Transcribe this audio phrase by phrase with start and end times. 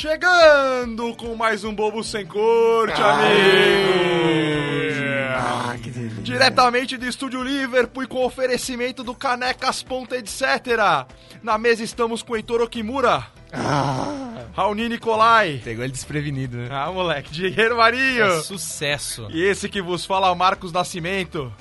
[0.00, 3.34] Chegando com mais um Bobo Sem Corte, amigos!
[5.36, 6.22] Ah, que delícia.
[6.22, 10.40] Diretamente do Estúdio Liverpool e com oferecimento do Canecas Ponta Etc.
[11.42, 16.68] Na mesa estamos com Heitor Okimura, Ah, Raoni Nicolai, Pegou ele desprevenido, né?
[16.70, 19.28] ah moleque, Dinheiro Marinho É sucesso.
[19.30, 21.52] e esse que vos fala Marcos Nascimento.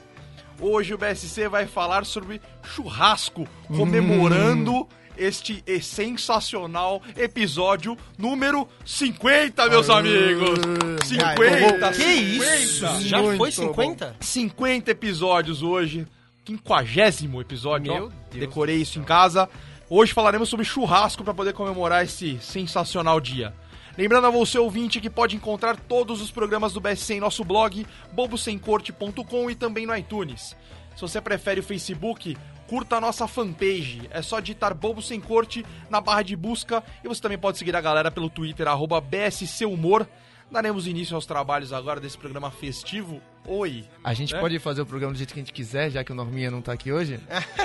[0.61, 4.87] Hoje o BSC vai falar sobre churrasco, comemorando
[5.19, 10.59] este sensacional episódio número 50, meus amigos!
[11.05, 11.91] 50!
[11.91, 12.87] Que isso?
[12.87, 13.01] 50.
[13.01, 14.15] Já Muito foi 50?
[14.19, 16.07] 50 episódios hoje,
[16.45, 18.09] quinquagésimo episódio, Meu ó.
[18.31, 19.49] Deus decorei isso em casa.
[19.89, 23.53] Hoje falaremos sobre churrasco para poder comemorar esse sensacional dia.
[23.97, 27.85] Lembrando a você ouvinte que pode encontrar todos os programas do BSC em nosso blog
[28.13, 30.55] bobosemcorte.com e também no iTunes.
[30.95, 32.37] Se você prefere o Facebook,
[32.69, 34.03] curta a nossa fanpage.
[34.11, 37.75] É só digitar Bobo Sem Corte na barra de busca e você também pode seguir
[37.75, 40.07] a galera pelo Twitter, arroba BSC Humor.
[40.51, 43.21] Daremos início aos trabalhos agora desse programa festivo.
[43.45, 43.85] Oi!
[44.03, 44.39] A gente É?
[44.39, 46.59] pode fazer o programa do jeito que a gente quiser, já que o Norminha não
[46.59, 47.19] tá aqui hoje?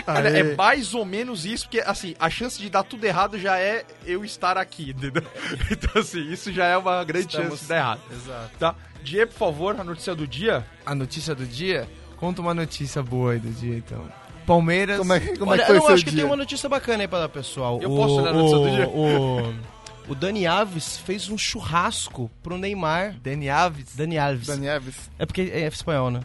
[0.07, 0.41] Olha, Aê.
[0.41, 3.87] é mais ou menos isso, porque assim, a chance de dar tudo errado já é
[4.05, 5.23] eu estar aqui, entendeu?
[5.71, 8.01] Então, assim, isso já é uma grande Estamos- chance de dar errado.
[8.13, 8.59] Exato.
[8.59, 8.75] Tá?
[9.03, 10.67] Diego, por favor, a notícia do dia.
[10.85, 11.89] A notícia do dia?
[12.19, 14.07] Conta uma notícia boa aí do dia, então.
[14.47, 14.99] Palmeiras...
[14.99, 16.21] como é, que- como Olha, é que foi eu o acho que dia?
[16.21, 17.81] tem uma notícia bacana aí pra dar, pessoal.
[17.83, 18.89] Eu o, posso ler a notícia o, do dia?
[18.89, 23.17] O, o Dani Alves fez um churrasco pro Neymar.
[23.23, 23.95] Dani Alves.
[23.97, 24.47] Dani Alves.
[24.47, 25.11] Dani Alves.
[25.19, 26.21] É porque é espanhol, né?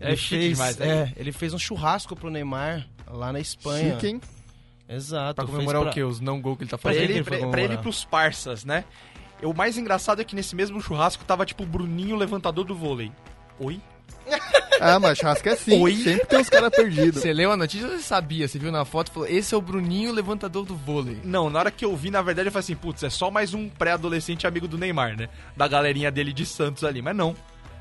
[0.00, 0.86] É Ele chique fez, demais, né?
[0.88, 3.94] É, ele fez um churrasco pro Neymar lá na Espanha.
[3.94, 4.20] Chique, hein?
[4.88, 5.36] Exato.
[5.36, 6.02] Pra comemorar pra- o quê?
[6.02, 7.04] Os não gol que ele tá Pra fazendo?
[7.04, 8.84] ele, ele pra, pra ele e pros parças, né?
[9.40, 12.74] E O mais engraçado é que nesse mesmo churrasco tava tipo o Bruninho, levantador do
[12.74, 13.10] vôlei.
[13.60, 13.80] Oi?
[14.84, 15.80] Ah, mas churrasco é assim.
[15.80, 15.94] Oi?
[15.94, 17.22] Sempre tem uns caras perdidos.
[17.22, 18.48] Você leu a notícia ou você sabia?
[18.48, 21.20] Você viu na foto e falou, esse é o Bruninho, levantador do vôlei.
[21.22, 23.54] Não, na hora que eu vi, na verdade, eu falei assim, putz, é só mais
[23.54, 25.28] um pré-adolescente amigo do Neymar, né?
[25.56, 27.00] Da galerinha dele de Santos ali.
[27.00, 27.36] Mas não.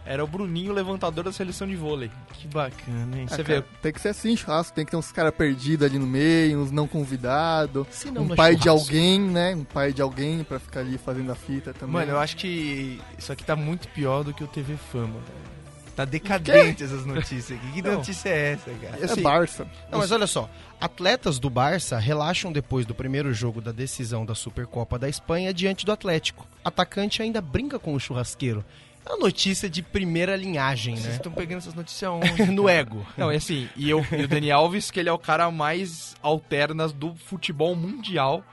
[0.06, 2.12] Era o Bruninho, levantador da seleção de vôlei.
[2.34, 3.26] Que bacana, hein?
[3.32, 3.66] Ah, Você cara, vê.
[3.82, 4.74] Tem que ser assim, churrasco.
[4.76, 7.88] Tem que ter uns caras perdidos ali no meio, uns não convidados.
[7.90, 8.88] Se não, Um é pai de churrasco.
[8.90, 9.56] alguém, né?
[9.56, 11.94] Um pai de alguém pra ficar ali fazendo a fita também.
[11.94, 15.61] Mano, eu acho que isso aqui tá muito pior do que o TV Fama, velho.
[15.96, 17.72] Tá decadente essas notícias aqui.
[17.74, 17.94] Que Não.
[17.94, 18.98] notícia é essa, cara?
[19.00, 19.68] É assim, Barça.
[19.92, 20.50] Não, mas olha só.
[20.80, 25.86] Atletas do Barça relaxam depois do primeiro jogo da decisão da Supercopa da Espanha diante
[25.86, 26.48] do Atlético.
[26.64, 28.64] Atacante ainda brinca com o churrasqueiro.
[29.06, 31.16] É uma notícia de primeira linhagem, Vocês né?
[31.16, 32.46] estão pegando essas notícias onde?
[32.52, 33.06] no ego.
[33.18, 36.16] Não, é assim, e, eu, e o Dani Alves, que ele é o cara mais
[36.22, 38.44] alternas do futebol mundial.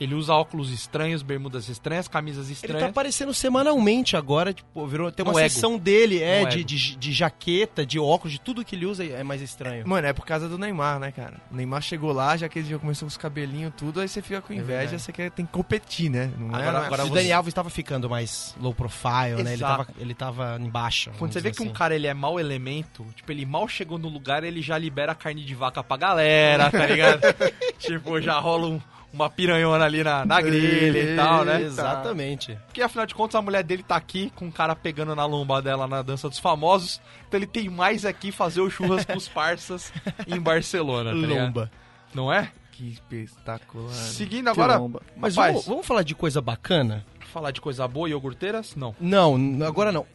[0.00, 2.80] Ele usa óculos estranhos, bermudas estranhas, camisas Ele estranhas.
[2.82, 5.48] tá aparecendo semanalmente agora, tipo, virou, tem uma No ego.
[5.50, 6.66] seção dele, é, No de, ego.
[6.66, 9.86] de, de jaqueta, de óculos, de tudo que ele usa é mais estranho.
[9.86, 11.34] Mano, é por causa do Neymar, né, cara?
[11.50, 14.20] O Neymar chegou lá, já que ele já começou com os cabelinhos tudo, aí você
[14.20, 15.00] fica com inveja, verdade.
[15.02, 16.30] você quer, tem que competir, né?
[16.36, 19.42] Não é, Agora- não é agora o você- Dani Alves estava ficando mais low profile,
[19.44, 19.52] né?
[19.52, 19.84] Ele Exato.
[19.84, 21.12] tava, ele tava em baixa.
[21.18, 21.78] Quando você vê dizer que um assim.
[21.78, 25.44] cara ele é mau elemento, tipo, ele mal chegou no lugar, ele já libera carne
[25.44, 27.20] de vaca pra galera, tá ligado?
[27.78, 28.80] tipo, já rola um-
[29.14, 31.62] uma piranhona ali na, na grelha e tal, né?
[31.62, 32.58] Exatamente.
[32.66, 35.62] Porque afinal de contas a mulher dele tá aqui com o cara pegando na lomba
[35.62, 37.00] dela na dança dos famosos.
[37.28, 39.92] Então ele tem mais aqui fazer o churras pros parças
[40.26, 41.26] em Barcelona, tá?
[41.26, 41.70] Lomba.
[42.12, 42.50] Não é?
[42.72, 43.92] Que espetacular.
[43.92, 45.00] Seguindo agora, lomba.
[45.16, 47.04] Mas rapaz, vamos, vamos falar de coisa bacana?
[47.34, 48.76] falar de coisa boa e iogurteiras?
[48.76, 48.94] Não.
[49.00, 50.06] Não, agora não.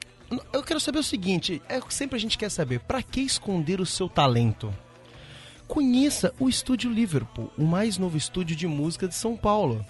[0.54, 3.86] Eu quero saber o seguinte, é sempre a gente quer saber, pra que esconder o
[3.86, 4.74] seu talento?
[5.70, 9.86] Conheça o Estúdio Liverpool, o mais novo estúdio de música de São Paulo.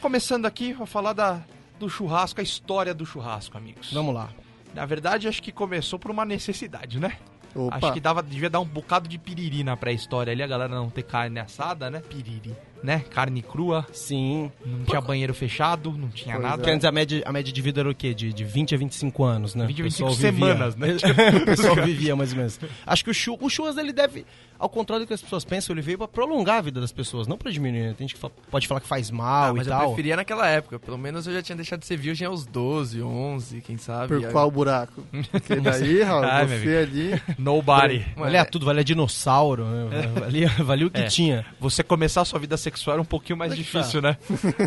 [0.00, 1.42] Começando aqui, vou falar da,
[1.78, 3.92] do churrasco, a história do churrasco, amigos.
[3.92, 4.30] Vamos lá.
[4.74, 7.16] Na verdade, acho que começou por uma necessidade, né?
[7.54, 7.76] Opa.
[7.76, 10.90] Acho que dava, devia dar um bocado de piriri na pré-história ali, a galera não
[10.90, 12.00] ter carne assada, né?
[12.00, 12.54] Piriri.
[12.82, 13.04] Né?
[13.10, 14.50] Carne crua, Sim.
[14.64, 16.56] não tinha banheiro fechado, não tinha Pois nada.
[16.58, 18.12] Porque antes a média, a média de vida era o quê?
[18.14, 19.66] De, de 20 a 25 anos, né?
[19.66, 20.46] 20 a O pessoal 25 vivia.
[20.54, 20.96] semanas, né?
[21.42, 22.60] o pessoal vivia mais ou menos.
[22.86, 24.24] Acho que o, chu, o churras ele deve,
[24.58, 27.26] ao contrário do que as pessoas pensam, ele veio pra prolongar a vida das pessoas,
[27.26, 27.80] não pra diminuir.
[27.82, 27.94] né?
[27.96, 29.86] Tem gente que fa- pode falar que faz mal Ah, mas e eu tal.
[29.88, 30.78] preferia naquela época.
[30.78, 34.08] Pelo menos eu já tinha deixado de ser virgem aos 12, 11, quem sabe.
[34.08, 35.02] Por E aí- qual buraco?
[35.30, 37.22] Porque daí, Raul, Ai, meu você ali.
[37.38, 38.04] Nobody.
[38.16, 40.06] Valia é- tudo, valia dinossauro, né?
[40.18, 41.06] valia, valia o que É.
[41.06, 41.44] tinha.
[41.60, 44.16] Você começar a sua vida sexual era um pouquinho mais Onde que difícil, né?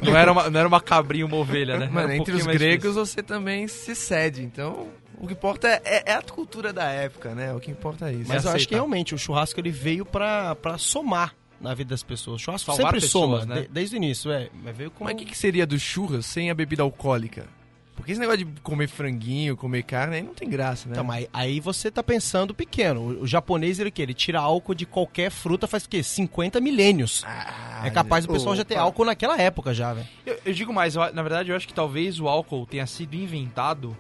[0.04, 1.88] Não era, uma, não era uma cabrinha, uma ovelha, né?
[1.88, 3.06] Mano, um entre os gregos difícil.
[3.06, 4.42] você também se cede.
[4.44, 4.88] Então,
[5.18, 7.54] o que importa é, é- é a cultura da época, né?
[7.54, 8.28] O que importa é isso.
[8.28, 12.04] Mas eu acho que realmente o churrasco ele veio pra, pra somar na vida das
[12.04, 12.42] pessoas.
[12.42, 13.62] O churrasco Salvar sempre pessoas, soma, né?
[13.62, 14.50] de- desde o início, é.
[14.64, 17.46] Mas veio com Mas o que, que seria do churras sem a bebida alcoólica?
[17.96, 20.94] Porque esse negócio de comer franguinho, comer carne, aí não tem graça, né?
[20.94, 23.00] Então, mas aí você tá pensando pequeno.
[23.00, 24.02] O, o japonês, ele o quê?
[24.02, 26.04] Ele tira álcool de qualquer fruta faz o quê?
[26.04, 27.24] 50 milênios.
[27.26, 28.84] Ah, é capaz do pessoal já ter opa.
[28.84, 30.08] álcool naquela época já, velho.
[30.26, 33.16] Eu, eu digo mais, eu- na verdade eu acho que talvez o álcool tenha sido
[33.16, 33.96] inventado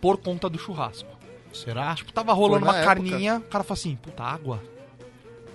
[0.00, 1.08] por conta do churrasco.
[1.52, 1.94] Será?
[1.94, 4.62] Tipo, tava rolando uma na carninha, o cara falou assim, puta, água.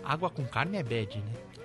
[0.03, 1.23] Água com carne é bad, né?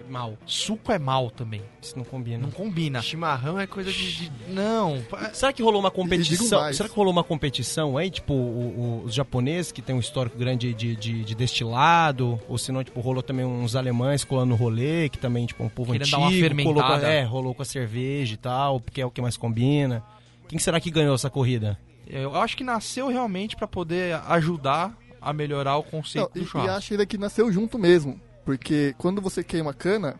[0.08, 0.38] Mal.
[0.46, 1.62] Suco é mal também.
[1.82, 2.38] Isso não combina.
[2.38, 3.02] Não combina.
[3.02, 4.16] Chimarrão é coisa de.
[4.16, 5.02] de- Não.
[5.32, 6.72] Será que rolou uma competição?
[6.72, 10.38] Será que rolou uma competição aí, tipo, o- o- os japoneses que tem um histórico
[10.38, 15.08] grande de, de, de destilado, ou se não, tipo, rolou também uns alemães colando rolê,
[15.08, 17.12] que também, tipo, um povo Querendo antigo, dar uma colou com, a- fermentada.
[17.12, 20.02] é, rolou com a cerveja e tal, porque é o que mais combina.
[20.48, 21.78] Quem será que ganhou essa corrida?
[22.06, 26.42] Eu acho que nasceu realmente pra poder ajudar a melhorar o conceito Não, do e,
[26.42, 26.72] e churrasco.
[26.72, 28.18] acho ainda que nasceu junto mesmo.
[28.48, 30.14] Porque quando você queima cana,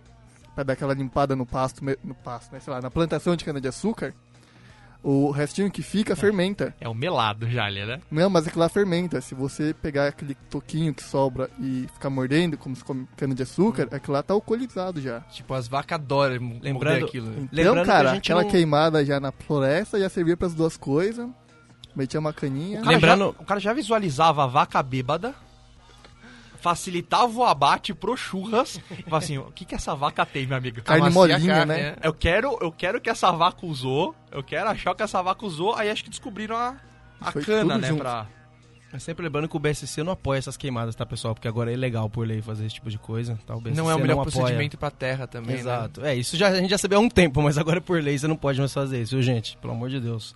[0.54, 2.60] pra dar aquela limpada no pasto, no pasto, né?
[2.60, 4.12] Sei lá, na plantação de cana-de-açúcar,
[5.02, 6.75] o restinho que fica fermenta.
[6.78, 8.02] É o melado já, ali, né?
[8.10, 9.19] Não, mas aquilo lá fermenta.
[9.22, 14.12] Se você pegar aquele toquinho que sobra e ficar mordendo, como se come cana-de-açúcar, aquilo
[14.12, 15.20] lá tá alcoolizado já.
[15.20, 17.28] Tipo, as vacas adoram Lembrando- aquilo.
[17.30, 17.36] né?
[17.38, 20.52] Então, Lembrando que a cara, gente aquela não- queimada já na floresta já servia pras
[20.52, 21.26] duas coisas.
[21.96, 22.80] Metia uma caninha.
[22.80, 25.34] O cara, Lembrando- já, o cara já visualizava a vaca bêbada,
[26.68, 30.56] facilitava o abate pro churras e falava assim, o que que essa vaca tem, meu
[30.58, 30.82] amigo?
[30.82, 31.80] Carne Amacia a molinha, carne, né?
[31.80, 32.06] é.
[32.06, 35.74] Eu quero, eu quero que essa vaca usou, eu quero achar que essa vaca usou,
[35.74, 36.76] aí acho que descobriram a,
[37.20, 38.00] a Foi cana, né, junto.
[38.00, 38.26] pra...
[38.92, 41.34] Mas sempre lembrando que o BSC não apoia essas queimadas, tá, pessoal?
[41.34, 43.54] Porque agora é ilegal por lei fazer esse tipo de coisa, tá?
[43.54, 44.30] O BSC Não é o melhor apoia.
[44.32, 45.60] procedimento pra terra também, né?
[45.60, 46.04] Exato.
[46.04, 48.26] É, isso já, a gente já sabia há um tempo, mas agora por lei você
[48.26, 49.56] não pode mais fazer isso, viu, gente?
[49.58, 50.34] Pelo amor de Deus.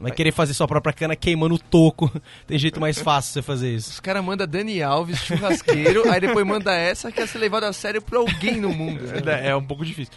[0.00, 2.10] Vai querer fazer sua própria cana queimando o toco.
[2.46, 3.90] Tem jeito mais fácil de você fazer isso.
[3.90, 7.72] Os caras mandam Dani Alves, churrasqueiro, aí depois manda essa que é ser levado a
[7.72, 9.02] sério por alguém no mundo.
[9.24, 9.46] né?
[9.46, 10.12] É, é um pouco difícil.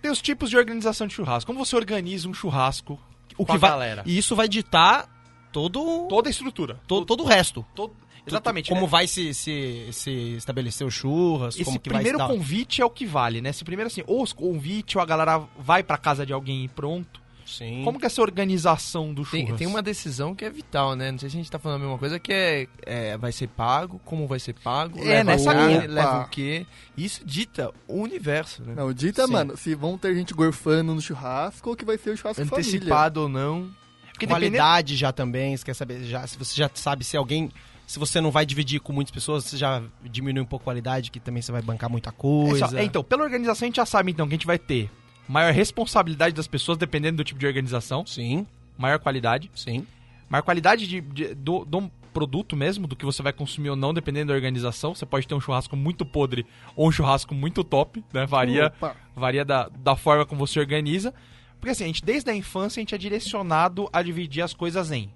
[0.00, 1.46] Tem os tipos de organização de churrasco.
[1.50, 3.00] Como você organiza um churrasco
[3.38, 4.02] O que vai, galera?
[4.06, 5.08] E isso vai ditar
[5.52, 6.80] todo, Toda a estrutura.
[6.86, 7.64] todo, todo o resto.
[7.74, 7.94] Todo-
[8.26, 8.70] Exatamente.
[8.70, 8.86] Como né?
[8.86, 12.38] vai se, se, se estabelecer o churras, Esse como que primeiro vai se dar...
[12.38, 13.52] convite é o que vale, né?
[13.52, 16.68] Se primeiro assim, ou os convite, ou a galera vai pra casa de alguém e
[16.68, 17.20] pronto.
[17.46, 17.82] Sim.
[17.84, 19.46] Como que é essa organização do churras?
[19.48, 21.12] Tem, tem uma decisão que é vital, né?
[21.12, 23.48] Não sei se a gente tá falando a mesma coisa, que é, é, vai ser
[23.48, 25.86] pago, como vai ser pago, É, leva nessa o carne, linha.
[25.88, 26.66] leva o quê.
[26.96, 28.74] Isso dita o universo, né?
[28.76, 29.32] Não, dita, Sim.
[29.32, 32.70] mano, se vão ter gente gorfando no churrasco ou que vai ser o churrasco família.
[32.70, 33.70] Antecipado ou não.
[34.12, 37.50] Porque dependendo- Qualidade já também, você quer saber, já, se você já sabe se alguém...
[37.86, 41.10] Se você não vai dividir com muitas pessoas, você já diminui um pouco a qualidade,
[41.10, 42.68] que também você vai bancar muita É coisa.
[42.68, 44.88] só- é, então, pela organização a gente já sabe então que a gente vai ter
[45.28, 48.46] maior responsabilidade das pessoas, dependendo do tipo de organização, Sim,
[48.78, 49.86] maior qualidade, sim.
[50.28, 53.92] maior qualidade de, de- do, do produto mesmo, do que você vai consumir ou não,
[53.92, 54.94] dependendo da organização.
[54.94, 58.24] Você pode ter um churrasco muito podre ou um churrasco muito top, né?
[58.26, 58.96] Varia, Opa.
[59.16, 61.12] varia da, da forma como você organiza.
[61.58, 64.92] Porque assim, a gente, desde a infância, a gente é direcionado a dividir as coisas
[64.92, 65.10] em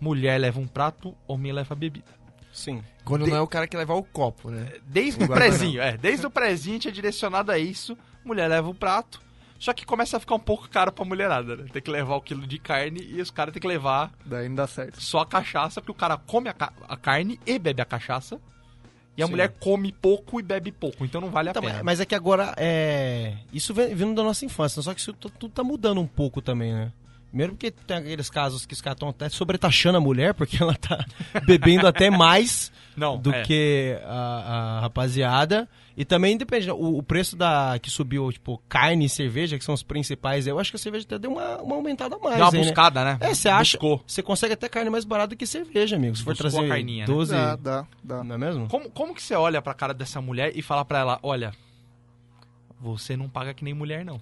[0.00, 2.06] mulher leva um prato, homem leva bebida.
[2.52, 2.82] Sim.
[3.04, 4.72] Quando não é o cara que leva o copo, né?
[4.86, 5.96] Desde o prezinho, é.
[5.96, 7.96] Desde o prezinho a gente é direcionado a isso.
[8.30, 9.20] Mulher leva o prato.
[9.58, 11.64] Só que começa a ficar um pouco caro pra mulherada, né?
[11.70, 14.54] Tem que levar o quilo de carne e os caras têm que levar Daí não
[14.56, 15.02] dá certo.
[15.02, 18.40] só a cachaça, porque o cara come a, ca- a carne e bebe a cachaça.
[19.16, 19.32] E a Sim.
[19.32, 21.82] mulher come pouco e bebe pouco, então não vale a Então, pena.
[21.82, 23.34] mas- é que agora é.
[23.52, 26.40] Isso vem- vindo da nossa infância, só que isso tu- tudo tá mudando um pouco
[26.40, 26.90] também, né?
[27.30, 30.74] Primeiro porque tem aqueles casos que os caras estão até sobretaxando a mulher, porque ela
[30.74, 31.04] tá
[31.46, 33.42] bebendo até mais Não, do é.
[33.42, 35.68] que a, a rapaziada.
[35.96, 39.74] E também depende, o, o preço da que subiu, tipo, carne e cerveja, que são
[39.74, 42.38] os principais, eu acho que a cerveja até deu uma, uma aumentada a mais.
[42.38, 42.66] Dá uma hein, né?
[42.66, 43.18] buscada, né?
[43.20, 43.78] É, você acha.
[44.06, 46.16] Você consegue até carne mais barata do que cerveja, amigo.
[46.16, 47.12] Se for Buscou trazer a carninha, né?
[47.12, 47.32] 12.
[47.32, 48.24] Dá, dá, dá.
[48.24, 48.66] Não é mesmo?
[48.68, 51.52] Como, como que você olha pra cara dessa mulher e fala pra ela, olha,
[52.80, 54.20] você não paga que nem mulher, não.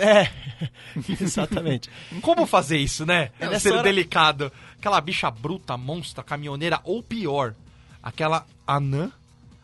[0.00, 0.28] É,
[1.20, 1.88] exatamente.
[2.22, 3.30] Como fazer isso, né?
[3.38, 4.52] É, Ser hora- delicado.
[4.78, 7.54] Aquela bicha bruta, monstra, caminhoneira, ou pior,
[8.02, 9.12] aquela anã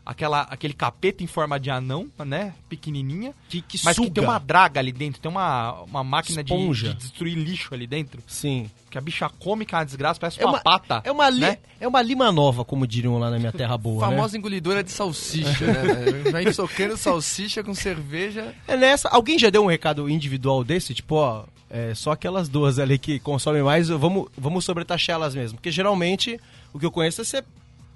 [0.06, 2.54] aquela, aquele capeta em forma de anão, né?
[2.68, 3.34] Pequenininha.
[3.48, 4.08] Que, que Mas suga.
[4.08, 7.86] que tem uma draga ali dentro, tem uma, uma máquina de, de destruir lixo ali
[7.86, 8.22] dentro.
[8.26, 8.70] Sim.
[8.88, 11.02] Que a bicha come, que é uma desgraça, parece É uma, uma, pata.
[11.04, 11.58] é, uma li- né?
[11.80, 14.14] é uma lima nova, como diriam lá na minha terra boa, né?
[14.14, 15.82] Famosa engolidora de salsicha, né?
[15.82, 16.30] velho?
[16.32, 18.54] Vai socando salsicha com cerveja.
[18.68, 19.08] É nessa.
[19.08, 20.94] Alguém já deu um recado individual desse?
[20.94, 25.58] Tipo, ó, é, só aquelas duas ali que consomem mais, vamos, vamos sobretaxar elas mesmo.
[25.58, 26.40] Porque geralmente
[26.72, 27.44] o que eu conheço é você,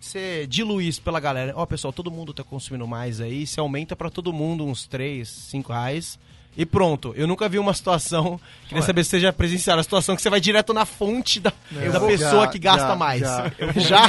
[0.01, 1.53] você diluir isso pela galera.
[1.55, 5.29] Ó, pessoal, todo mundo tá consumindo mais aí, você aumenta pra todo mundo uns 3,
[5.29, 6.19] 5 reais.
[6.57, 8.39] E pronto, eu nunca vi uma situação.
[8.69, 11.53] Queria saber se você já presenciaram a situação que você vai direto na fonte da,
[11.71, 13.21] da vou- pessoa já, que gasta já, mais.
[13.21, 13.53] já.
[13.59, 14.07] Eu já?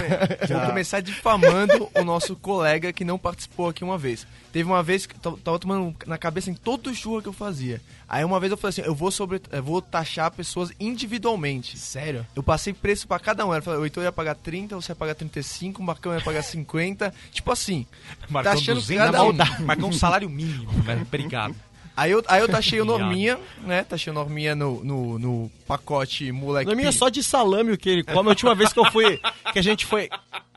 [0.57, 4.25] Vou começar difamando o nosso colega que não participou aqui uma vez.
[4.51, 7.33] Teve uma vez que eu tava tomando na cabeça em todo o churro que eu
[7.33, 7.79] fazia.
[8.09, 11.77] Aí uma vez eu falei assim, eu vou sobre, eu vou taxar pessoas individualmente.
[11.77, 12.25] Sério?
[12.35, 13.53] Eu passei preço pra cada um.
[13.53, 16.41] Eu falei, o Heitor ia pagar 30, você ia pagar 35, o Marcão ia pagar
[16.43, 17.13] 50.
[17.31, 17.85] tipo assim.
[18.29, 19.33] Marcão tá achando 200, cada um.
[19.65, 20.69] Marcão um salário mínimo?
[21.07, 21.55] Obrigado.
[21.95, 23.05] Aí eu, aí eu taxei o Obrigado.
[23.07, 23.83] Norminha, né?
[23.83, 26.71] Taxei o Norminha no, no, no pacote moleque.
[26.71, 28.27] É pi- só de salame o que ele come.
[28.27, 29.19] A última vez que eu fui,
[29.51, 30.09] que a gente foi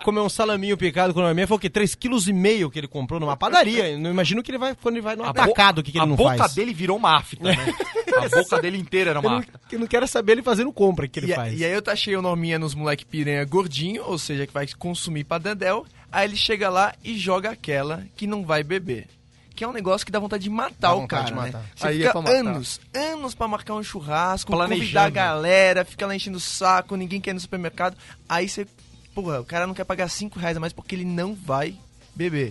[0.04, 1.68] comer um salaminho picado com a minha, foi o quê?
[1.70, 3.90] 3,5 kg que ele comprou numa padaria.
[3.90, 6.02] Eu Não imagino que ele vai, quando ele vai no atacado, o que, que a
[6.02, 6.54] ele não boca faz.
[6.54, 7.56] dele virou uma afta, né?
[8.14, 9.60] A boca dele inteira era uma afta.
[9.72, 11.58] eu não quero saber ele fazendo compra que ele E, a- faz.
[11.58, 15.24] e aí eu taxei o Norminha nos moleque piranha gordinho, ou seja, que vai consumir
[15.24, 15.84] pra Dandel.
[16.12, 19.08] Aí ele chega lá e joga aquela que não vai beber.
[19.54, 21.36] Que é um negócio que dá vontade de matar Dá o cara, de né?
[21.42, 21.62] matar.
[21.76, 22.36] Você Aí é fica matar.
[22.36, 24.80] anos, anos pra marcar um churrasco, Planejando.
[24.80, 27.96] convidar a galera, fica lá enchendo o saco, ninguém quer ir no supermercado.
[28.28, 28.66] Aí você,
[29.14, 31.76] porra, o cara não quer pagar 5 reais a mais porque ele não vai
[32.16, 32.48] beber.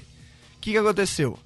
[0.55, 1.37] O que que aconteceu?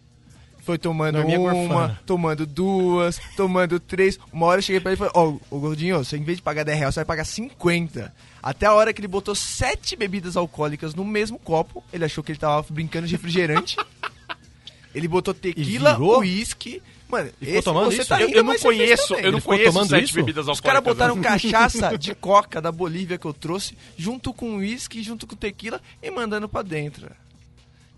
[0.59, 1.99] Foi tomando uma, gorfana.
[2.05, 4.19] tomando duas, tomando três.
[4.33, 6.41] Uma hora eu cheguei pra ele e falei, ó, ô gordinho, você em vez de
[6.43, 8.13] pagar 10 reais, você vai pagar 50.
[8.43, 12.33] Até a hora que ele botou sete bebidas alcoólicas no mesmo copo, ele achou que
[12.33, 13.75] ele tava brincando de refrigerante.
[14.94, 16.82] ele botou tequila, uísque.
[17.10, 18.10] Mano, E ficou esse tomando você isso?
[18.10, 20.13] tá Eu, rindo, eu não conheço, eu não conheço tomando sete isso?
[20.15, 21.08] bebidas Os caras alcoólicas.
[21.15, 25.82] botaram cachaça de coca da Bolívia que eu trouxe, junto com uísque, junto com tequila
[26.03, 27.10] e mandando pra dentro.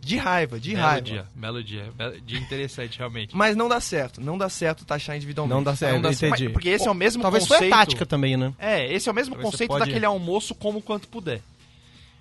[0.02, 1.02] De raiva, de Belo raiva.
[1.02, 1.92] dia, belo dia.
[1.98, 3.36] Belo dia interessante, realmente.
[3.36, 5.56] Mas não dá certo, não dá certo taxar individualmente.
[5.56, 6.44] Não dá certo, Não dá entendi.
[6.46, 7.60] Mas- porque esse é o mesmo Talvez conceito...
[7.60, 8.54] foi a tática também, né?
[8.60, 11.42] É, esse é o mesmo Talvez conceito pode- daquele almoço como quanto puder.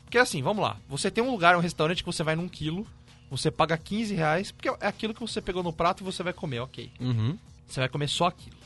[0.07, 0.77] Porque assim, vamos lá.
[0.89, 2.87] Você tem um lugar, um restaurante que você vai num quilo,
[3.31, 6.33] você paga 15 reais, porque é aquilo que você pegou no prato e você vai
[6.33, 6.91] comer, ok.
[7.01, 7.39] Uhum.
[7.67, 8.57] Você vai comer só aquilo.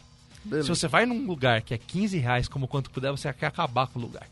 [0.44, 0.66] Beleza.
[0.66, 3.86] Se você vai num lugar que é 15 reais como quanto puder, você quer acabar
[3.86, 4.26] com o lugar.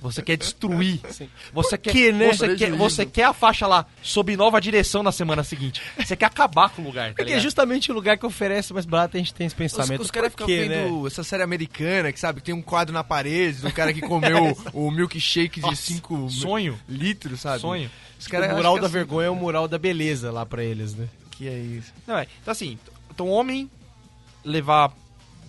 [0.00, 1.00] Você quer destruir.
[1.52, 2.32] Você quer, quê, né?
[2.32, 5.82] você, quer, você quer a faixa lá sob nova direção na semana seguinte.
[5.98, 8.86] Você quer acabar com o lugar, tá Porque é justamente o lugar que oferece mais
[8.86, 10.00] barato a gente tem esse Os, pensamento.
[10.00, 11.06] os caras Por ficam vendo né?
[11.06, 14.86] essa série americana, que sabe, tem um quadro na parede do cara que comeu o,
[14.86, 16.78] o milkshake de Nossa, 5 sonho.
[16.88, 17.60] litros, sabe?
[17.60, 17.90] Sonho.
[18.18, 20.94] Os O caras mural da que vergonha é o mural da beleza lá pra eles,
[20.94, 21.08] né?
[21.30, 21.92] Que é isso.
[22.06, 22.26] Não, é.
[22.42, 22.78] Então assim,
[23.10, 23.70] então homem
[24.44, 24.92] levar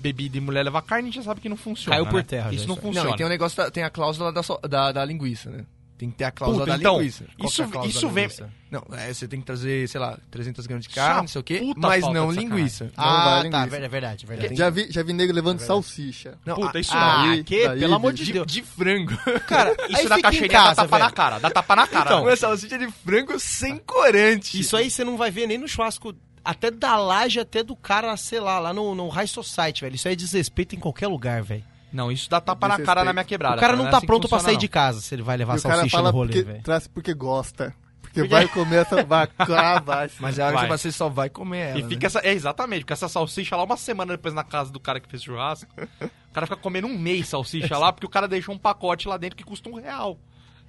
[0.01, 1.95] bebida e mulher levar carne, a gente já sabe que não funciona.
[1.95, 2.23] Caiu por né?
[2.23, 3.07] terra Isso não isso funciona.
[3.09, 5.65] Não, e tem um negócio, da- tem a cláusula da, so- da, da linguiça, né?
[5.97, 7.25] Tem que ter a cláusula Puta, da então, linguiça.
[7.37, 8.29] Qual isso- é isso da vem-?
[8.71, 11.41] Não, é, você tem que trazer, sei lá, 300 gramas de é carne, não sei
[11.41, 12.85] o quê, mas não linguiça.
[12.85, 13.51] Não vai Ah, linguiça.
[13.51, 14.55] tá, verdade, verdade, verdade.
[14.55, 16.39] Já vi, já vi nego levando salsicha.
[16.43, 17.67] Não, Puta, isso Ah, Daí- que?
[17.67, 18.47] daí, Pelo amor de de, Deus.
[18.51, 19.15] de frango.
[19.47, 21.15] Cara, Isso da caixeirinha dá tapa na velho.
[21.15, 21.39] cara.
[21.39, 22.05] Dá tapa na cara.
[22.05, 24.59] Então, uma salsicha de frango sem corante.
[24.59, 28.15] Isso aí você não vai ver nem no churrasco, até da laje, até do cara,
[28.17, 29.95] sei lá, lá no, no High Society, velho.
[29.95, 31.63] Isso aí é desrespeito em qualquer lugar, velho.
[31.91, 33.57] Não, isso dá tapa na cara na minha quebrada.
[33.57, 34.59] O cara não é tá assim pronto pra funciona, sair não.
[34.59, 36.63] de casa se ele vai levar E o cara salsicha fala no rolê, porque, velho.
[36.63, 37.75] traz porque gosta.
[38.01, 40.15] Porque vai comer essa vaca abaixo.
[40.19, 41.79] Mas é a hora que você só vai comer ela.
[41.79, 41.89] E né?
[41.89, 42.19] fica essa.
[42.19, 45.23] É, exatamente, porque essa salsicha lá uma semana depois na casa do cara que fez
[45.23, 45.71] churrasco.
[46.01, 49.17] O cara fica comendo um mês salsicha lá, porque o cara deixou um pacote lá
[49.17, 50.17] dentro que custa um real.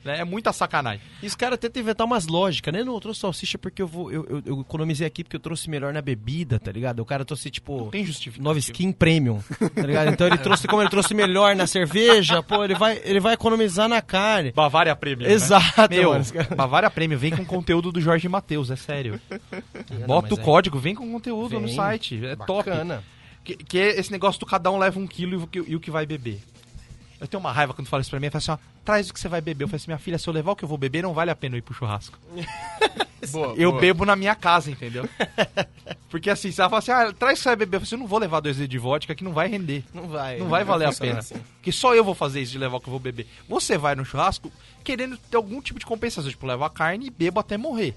[0.05, 0.19] Né?
[0.19, 1.01] É muita sacanagem.
[1.23, 2.83] E os caras tentam inventar umas lógicas, né?
[2.83, 4.11] Não, eu trouxe salsicha porque eu vou.
[4.11, 7.01] Eu, eu, eu economizei aqui porque eu trouxe melhor na bebida, tá ligado?
[7.01, 7.77] O cara trouxe, tipo.
[7.79, 8.43] Não tem justificativa.
[8.45, 9.41] Nova skin premium,
[9.75, 10.09] tá ligado?
[10.11, 13.89] Então ele trouxe, como ele trouxe melhor na cerveja, pô, ele vai, ele vai economizar
[13.89, 14.53] na carne.
[14.53, 15.29] Bavária Premium.
[15.29, 15.33] né?
[15.35, 16.23] Exato, Meu, mano.
[16.23, 19.21] Os caras- Bavária Premium vem com conteúdo do Jorge Matheus, é sério.
[20.01, 21.75] Não, Bota o é código, vem com conteúdo no Vem.
[21.77, 22.25] site.
[22.25, 22.69] É top.
[22.71, 23.05] Bacana.
[23.45, 25.77] Que, que é esse negócio do cada um leva um quilo e o que, e
[25.77, 26.41] o que vai beber.
[27.23, 28.27] Eu tenho uma raiva quando fala isso pra mim.
[28.27, 29.63] Eu falo assim, ó, traz o que você vai beber.
[29.63, 31.31] Eu falo assim, minha filha, se eu levar o que eu vou beber, não vale
[31.31, 32.19] a pena eu ir pro churrasco.
[33.31, 33.81] Boa, Eu boa.
[33.81, 35.09] bebo na minha casa, entendeu?
[36.11, 37.77] Porque assim, se ela fala assim, ah, traz o que você vai beber.
[37.77, 39.85] Eu falo assim, eu não vou levar dois litros de vodka que não vai render.
[39.95, 40.39] Não vai.
[40.39, 41.21] Não vai valer a pena.
[41.21, 41.37] assim.
[41.55, 43.29] Porque só eu vou fazer isso de levar o que eu vou beber.
[43.49, 44.51] Você vai no churrasco
[44.83, 47.95] querendo ter algum tipo de compensação, tipo, levar carne e bebo até morrer.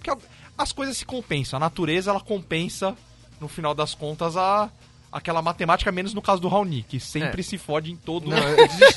[0.00, 0.10] Porque
[0.56, 1.58] as coisas se compensam.
[1.58, 2.96] A natureza, ela compensa,
[3.38, 4.70] no final das contas, a
[5.12, 7.44] aquela matemática, menos no caso do Raoni, que sempre É.
[7.44, 8.36] se fode em todo, Não,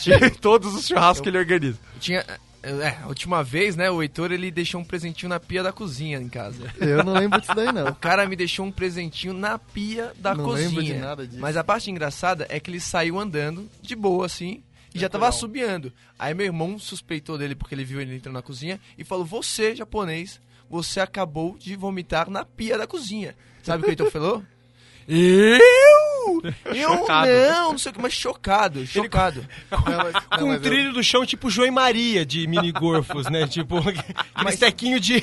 [0.10, 1.78] eu em todos os churrascos que ele organiza.
[2.00, 2.26] Tinha,
[2.64, 6.18] É, a última vez, né, o Heitor, ele deixou um presentinho na pia da cozinha
[6.20, 6.74] em casa.
[6.82, 7.90] Eu não lembro disso daí, não.
[7.90, 10.70] O cara me deixou um presentinho na pia da Não cozinha.
[10.70, 11.40] lembro de nada disso.
[11.40, 14.64] Mas a parte engraçada é que ele saiu andando, de boa, assim,
[14.96, 15.94] e já tava assobiando.
[16.18, 19.76] Aí meu irmão suspeitou dele porque ele viu ele entrando na cozinha e falou: Você,
[19.76, 23.36] japonês, você acabou de vomitar na pia da cozinha.
[23.62, 24.42] Sabe o que o Heitor falou?
[25.08, 26.05] Eu?
[26.66, 27.28] Eu Chocado.
[27.32, 29.46] não, não sei o que, mas chocado, chocado.
[29.72, 32.48] Não, mas- não, Com um mas eu- trilho do chão tipo João e Maria de
[32.48, 33.48] minigorfos, né?
[33.48, 33.78] Tipo,
[34.34, 35.22] aquele tequinho de,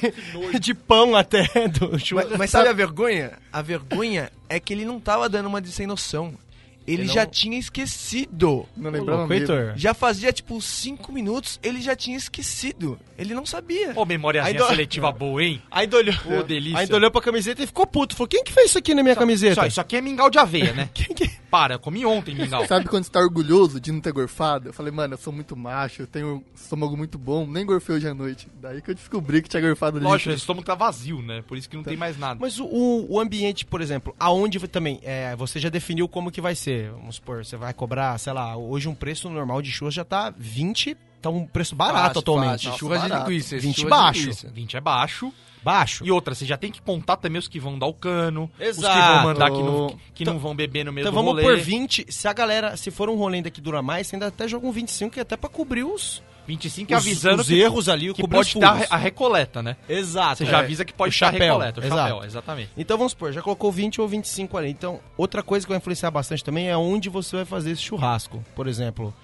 [0.60, 1.92] de pão até do.
[2.14, 3.32] Mas, mas sabe a vergonha?
[3.52, 6.34] A vergonha é que ele não tava dando uma de sem noção.
[6.86, 8.66] Ele Ele já não- tinha esquecido.
[8.76, 9.52] Não lembrava mesmo.
[9.54, 9.72] Heitor.
[9.76, 12.98] Já fazia tipo 5 minutos, ele já tinha esquecido.
[13.16, 13.92] Ele não sabia.
[13.94, 15.62] Ô, memóriazinha Aí do- seletiva boa, hein?
[15.70, 16.78] Ainda olhou, Ô, delícia.
[16.80, 18.16] ainda olhou pra camiseta e ficou puto.
[18.16, 19.54] Falou, quem que fez isso aqui na minha camiseta?
[19.54, 20.88] Só, isso aqui é mingau de aveia, né?
[20.94, 21.30] Quem que...
[21.52, 22.64] Para, eu comi ontem mingau.
[22.66, 24.70] Sabe quando você tá orgulhoso de não ter gorfado?
[24.70, 27.94] Eu falei, mano, eu sou muito macho, eu tenho um estômago muito bom, nem gorfei
[27.96, 28.48] hoje à noite.
[28.58, 30.06] Daí que eu descobri que tinha gorfado ali.
[30.06, 31.42] Lógico, o estômago tá vazio, né?
[31.46, 32.38] Por isso que não tem mais nada.
[32.40, 36.54] Mas o- o, ambiente, por exemplo, aonde também, é, você já definiu como que vai
[36.54, 36.90] ser.
[36.92, 40.32] Vamos supor, você vai cobrar, sei lá, hoje um preço normal de churras já tá
[40.34, 42.64] 20, tá um preço barato Fácil, atualmente.
[42.64, 42.78] fácil.
[42.78, 43.30] Churras de barato.
[43.30, 43.56] linguiça.
[43.58, 44.20] 20 churras de baixo.
[44.20, 44.50] linguiça.
[44.54, 45.32] 20 é baixo.
[45.62, 46.04] Baixo.
[46.04, 48.50] E outra, você já tem que contar também os que vão dar o cano.
[48.54, 49.12] Os que Exato.
[49.14, 51.42] vão mandar que não, que Então- não vão beber no meio Então vamos rolê.
[51.42, 52.06] por 20.
[52.12, 54.66] Se a galera, se for um rolê ainda que dura mais, você ainda até joga
[54.66, 57.88] um 25, que é até pra cobrir os, 25 e os, avisando os que, erros
[57.88, 59.76] ali, que pode dar a recoleta, né?
[59.88, 60.38] Exato.
[60.38, 60.60] Você já é.
[60.64, 62.24] avisa que pode O dar a chapéu, recoleta, o chapéu, exato.
[62.26, 62.70] exatamente.
[62.76, 64.68] Então vamos supor, já colocou 20 ou 25 ali.
[64.70, 68.44] Então, outra coisa que vai influenciar bastante também é onde você vai fazer esse churrasco.
[68.56, 69.14] Por exemplo,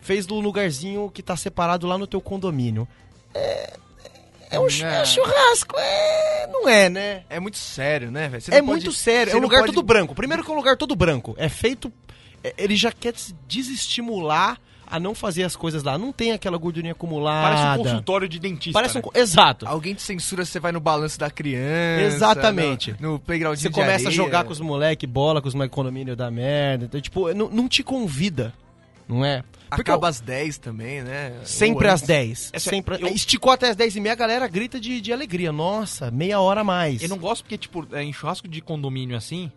[0.00, 2.88] fez no lugarzinho que tá separado lá no teu condomínio.
[3.34, 3.74] É,
[4.50, 7.22] é um, é um churrasco, é, não é, né?
[7.28, 8.42] É muito sério, né, velho?
[8.48, 10.14] É pode- muito sério, é um lugar pode- todo branco.
[10.14, 11.34] Primeiro que é um lugar todo branco.
[11.38, 11.92] É feito.
[12.44, 15.98] é- Ele já quer se desestimular a não fazer as coisas lá.
[15.98, 17.56] Não tem aquela gordurinha acumulada.
[17.56, 18.72] Parece um consultório de dentista.
[18.78, 19.00] Parece um.
[19.00, 19.08] né?
[19.14, 19.66] Exato.
[19.66, 22.02] Alguém te censura você vai no balanço da criança.
[22.02, 22.94] Exatamente.
[23.00, 24.10] No, no playground Você começa a areia.
[24.12, 26.84] jogar com os moleque, bola com os condomínio da merda.
[26.84, 28.54] Então, tipo, não, não te convida.
[29.08, 29.42] Não é?
[29.68, 31.40] Porque Acaba às 10 também, né?
[31.44, 32.06] Sempre às antes.
[32.08, 32.50] 10.
[32.52, 35.50] Essa- sempre, eu- Esticou até às 10 e meia, a galera grita de, de alegria.
[35.52, 37.02] Nossa, meia hora a mais.
[37.02, 39.50] Eu não gosto porque, tipo, é, em churrasco de condomínio assim,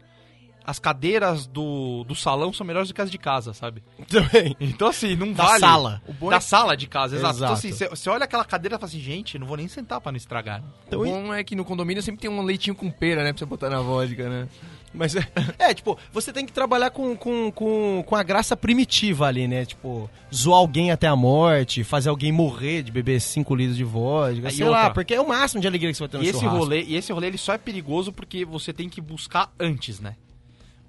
[0.66, 3.82] as cadeiras do, do salão são melhores do que as de casa, sabe?
[4.08, 4.56] Também.
[4.60, 5.60] Então, assim, não Da vale.
[5.60, 6.02] sala.
[6.08, 7.36] O bom da sala de casa, exato.
[7.38, 7.68] Então, Exato.
[7.68, 10.12] assim, você- olha aquela cadeira e fala assim, gente, eu não vou nem sentar pra
[10.12, 10.64] não estragar.
[10.88, 13.32] Então, o bom é que no condomínio sempre tem um leitinho com pera, né?
[13.32, 14.48] Pra você botar na vodka, né?
[14.94, 15.28] Mas é,
[15.60, 19.66] é, tipo, você tem que trabalhar com, com, com, com a graça primitiva ali, né?
[19.66, 24.48] Tipo, zoar alguém até a morte, fazer alguém morrer de beber 5 litros de vodka,
[24.48, 24.84] Aí sei outra.
[24.84, 26.58] lá, porque é o máximo de alegria que você vai ter no E esse, churrasco.
[26.58, 30.16] rolê, e esse rolê ele só é perigoso porque você tem que buscar antes, né?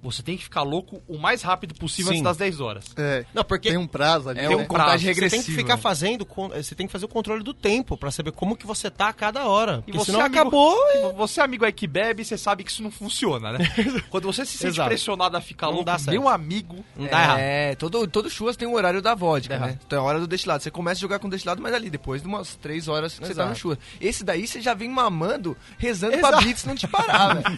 [0.03, 2.17] Você tem que ficar louco o mais rápido possível Sim.
[2.19, 2.85] antes das 10 horas.
[2.97, 4.39] É, Não, porque tem um prazo ali.
[4.39, 4.55] É né?
[4.55, 7.53] um contagem você tem que ficar fazendo, con- você tem que fazer o controle do
[7.53, 9.83] tempo pra saber como que você tá a cada hora.
[9.87, 10.75] E Porque você, senão amigo- acabou.
[10.95, 13.59] e- Você, amigo aí que bebe, você sabe que isso não funciona, né?
[14.09, 14.89] Quando você se sente Exato.
[14.89, 16.11] pressionado a ficar Não louco, dá certo.
[16.19, 17.39] meu amigo, Não dá errado.
[17.39, 19.77] É, todo, todo churras tem o horário da vodka, né?
[19.85, 20.63] Então é a hora do destilado.
[20.63, 23.35] Você começa a jogar com destilado, mas ali, depois de umas 3 horas que você
[23.35, 23.77] tá no churras.
[23.99, 26.43] Esse daí você já vem mamando, rezando pra Exato.
[26.43, 27.57] Blitz não te parar, velho.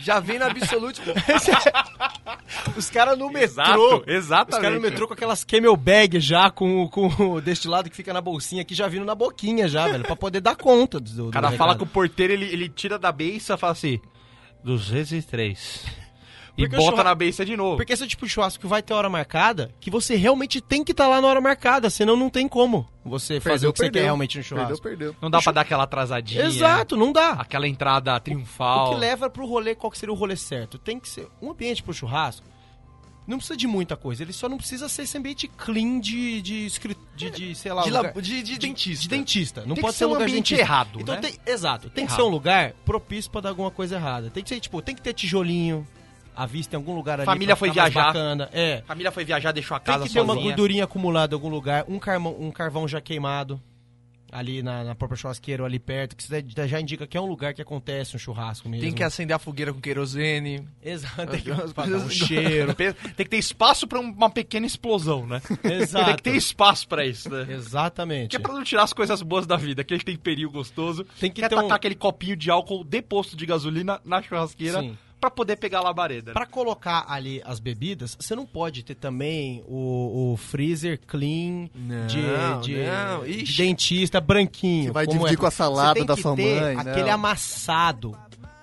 [0.00, 1.00] Já vem na absolute.
[2.76, 4.04] Os caras no Exato, metrô.
[4.06, 4.54] exatamente.
[4.54, 7.96] Os caras no metrô com aquelas camel bag já, com, o- com o destilado que
[7.96, 10.04] fica na bolsinha aqui, já vindo na boquinha já, velho.
[10.04, 12.98] Pra poder dar conta do, do o cara fala com o porteiro, ele, ele tira
[12.98, 14.00] da beiça e fala assim,
[14.64, 15.84] 203.
[16.56, 17.76] E o bota churra- na beiça de novo.
[17.76, 20.60] Porque esse é o tipo de churrasco que vai ter hora marcada, que você realmente
[20.60, 23.78] tem que estar lá na hora marcada, senão não tem como você fazer o que
[23.80, 24.80] você quer realmente no churrasco.
[24.82, 25.16] Perdeu, perdeu.
[25.20, 26.44] Não dá pra dar aquela atrasadinha.
[26.46, 27.32] Exato, não dá.
[27.32, 28.86] Aquela entrada triunfal.
[28.86, 30.78] O que leva pro rolê, qual que seria o rolê certo?
[30.78, 32.46] Tem que ser um ambiente pro churrasco.
[33.26, 36.68] Não precisa de muita coisa, ele só não precisa ser esse ambiente clean de, de,
[37.16, 39.02] de, de sei lá, De, lugar- de, de dentista.
[39.02, 39.60] de dentista.
[39.66, 40.62] Não Tem pode que ser ser um lugar dentista.
[40.62, 41.20] errado, Então né?
[41.20, 42.16] tem, exato, tem que Errado.
[42.16, 44.30] ser um lugar propício pra dar alguma coisa errada.
[44.30, 45.84] Tem que ser, tipo, tem que ter tijolinho,
[46.36, 47.24] a vista em algum lugar ali.
[47.26, 48.06] Família foi viajar.
[48.06, 48.48] Bacana.
[48.52, 48.82] É.
[48.84, 51.48] A família foi viajar, deixou a Tem casa que ter uma gordurinha acumulada em algum
[51.48, 53.60] lugar, um carvão, um carvão já queimado
[54.32, 56.32] ali na, na própria churrasqueira ou ali perto, que isso
[56.66, 58.84] já- indica que é um lugar que acontece um churrasco mesmo.
[58.84, 60.66] Tem que acender a fogueira com querosene.
[60.82, 62.74] Exato, tem que um cheiro.
[62.74, 65.40] Tem que ter espaço pra uma pequena explosão, né?
[65.64, 66.04] Exato.
[66.06, 67.46] Tem que ter espaço pra isso, né?
[67.50, 68.30] Exatamente.
[68.30, 71.04] Que é pra não tirar as coisas boas da vida, aquele temperinho gostoso.
[71.20, 74.20] Tem que quer ter tacar um- aquele copinho de álcool de posto de gasolina na
[74.20, 74.98] churrasqueira Sim.
[75.20, 76.30] Pra poder pegar a labareda.
[76.30, 76.32] né?
[76.34, 82.06] Pra colocar ali as bebidas, você não pode ter também o, o freezer clean Não,
[82.06, 82.20] de,
[82.62, 83.24] de, não.
[83.24, 83.56] de Ixi.
[83.56, 84.86] dentista branquinho.
[84.86, 85.40] Que vai como dividir é.
[85.40, 87.14] com a salada Você tem da sua ter mãe, Aquele não.
[87.14, 88.16] amassado.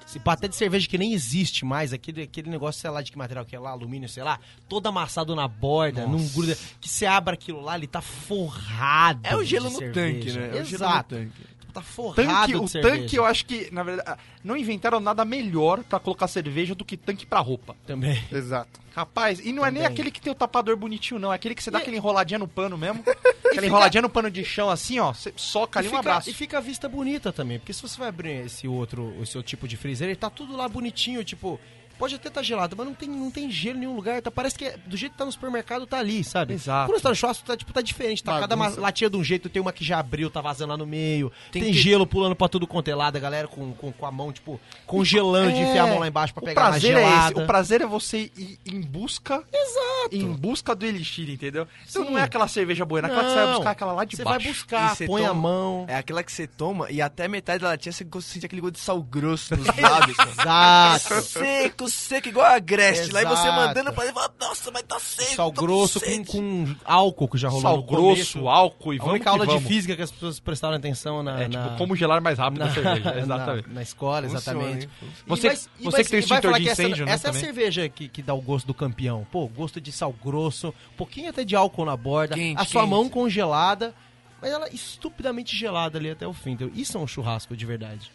[0.06, 3.12] Se pá, até de cerveja que nem existe mais, aquele, aquele negócio, sei lá, de
[3.12, 4.40] que material que é lá, alumínio, sei lá,
[4.70, 9.22] todo amassado na borda, num gruda, que você abre aquilo lá, ele tá forrado.
[9.24, 10.14] É o gelo de no cerveja.
[10.14, 10.46] tanque, né?
[10.58, 11.16] É o gelo no Exato.
[11.16, 11.32] tanque.
[11.74, 12.96] Tá forrado Tanque, o cerveja.
[13.02, 16.96] tanque, eu acho que, na verdade, não inventaram nada melhor pra colocar cerveja do que
[16.96, 17.76] tanque pra roupa.
[17.88, 18.22] Também.
[18.32, 18.80] Exato.
[18.96, 19.92] Rapaz, e não é nem Também.
[19.94, 21.32] aquele que tem o tapador bonitinho, não.
[21.34, 23.04] É aquele que você dá E- aquela enroladinha no pano mesmo.
[23.44, 25.12] aquela enroladinha no pano de chão, assim, ó.
[25.14, 26.30] Você soca ali e, um fica, abraço.
[26.30, 29.42] e fica a vista bonita também, porque se você vai abrir esse outro, o seu
[29.42, 31.60] tipo de freezer, ele tá tudo lá bonitinho, tipo,
[31.98, 34.58] pode até estar gelado, mas não tem, não tem gelo em nenhum lugar, tá, parece
[34.58, 36.54] que é- do jeito que tá no supermercado tá ali, sabe?
[36.54, 36.88] Exato.
[36.90, 38.80] Quando você tá no churrasco, tá, tipo, tá diferente, tá cada Bagunça.
[38.82, 41.64] latinha de um jeito, tem uma que já abriu, tá vazando lá no meio, tem,
[41.64, 44.12] Tem que- gelo pulando pra tudo quanto é lado, a galera com, com, com a
[44.12, 47.00] mão, tipo, congelando de É, enfiar a mão lá embaixo pra o pegar prazer é
[47.02, 47.32] gelada.
[47.34, 47.44] esse.
[47.44, 49.44] O prazer é você ir em busca.
[49.52, 50.16] Exato.
[50.16, 51.68] Em busca do elixir, entendeu?
[51.90, 52.12] Então Sim.
[52.12, 54.24] não é aquela cerveja boa, é aquela que você vai buscar aquela lá de Você
[54.24, 54.40] baixo.
[54.40, 55.86] vai buscar, você põe a toma- mão.
[55.88, 58.80] É aquela que você toma e até metade da latinha você sente aquele gosto de
[58.82, 60.18] sal grosso nos lábios.
[60.20, 61.22] Exato.
[61.24, 63.12] seco, seco, igual a Agreste.
[63.12, 65.36] Lá e você mandando pra ele, fala, nossa, mas tá seco.
[65.36, 68.48] Sal tô grosso com, sede." com álcool que já rolou Sal no grosso, começo.
[68.50, 69.68] álcool e A vamos única que aula de vamos.
[69.68, 72.66] física que as pessoas prestaram atenção na, É, na, tipo, como gelar mais rápido na,
[72.66, 73.04] a cerveja.
[73.14, 73.70] na- Exatamente.
[73.70, 74.90] na escola, Funciona, exatamente.
[75.00, 75.56] Funciona.
[75.56, 77.34] Você- E e você que tem extintor de que essa- incêndio, né, Essa é a
[77.34, 79.26] cerveja que, que dá o gosto do campeão.
[79.32, 82.82] Pô, gosto de sal grosso, um pouquinho até de álcool na borda, Quente, a sua
[82.82, 82.90] quente.
[82.92, 83.94] mão congelada,
[84.42, 86.52] mas ela é estupidamente gelada ali até o fim.
[86.52, 88.12] Então, isso é um churrasco de verdade.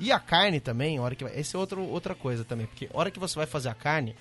[0.00, 2.98] E a carne também, hora que vai, essa é outro, outra coisa também, porque a
[2.98, 4.14] hora que você vai fazer a carne,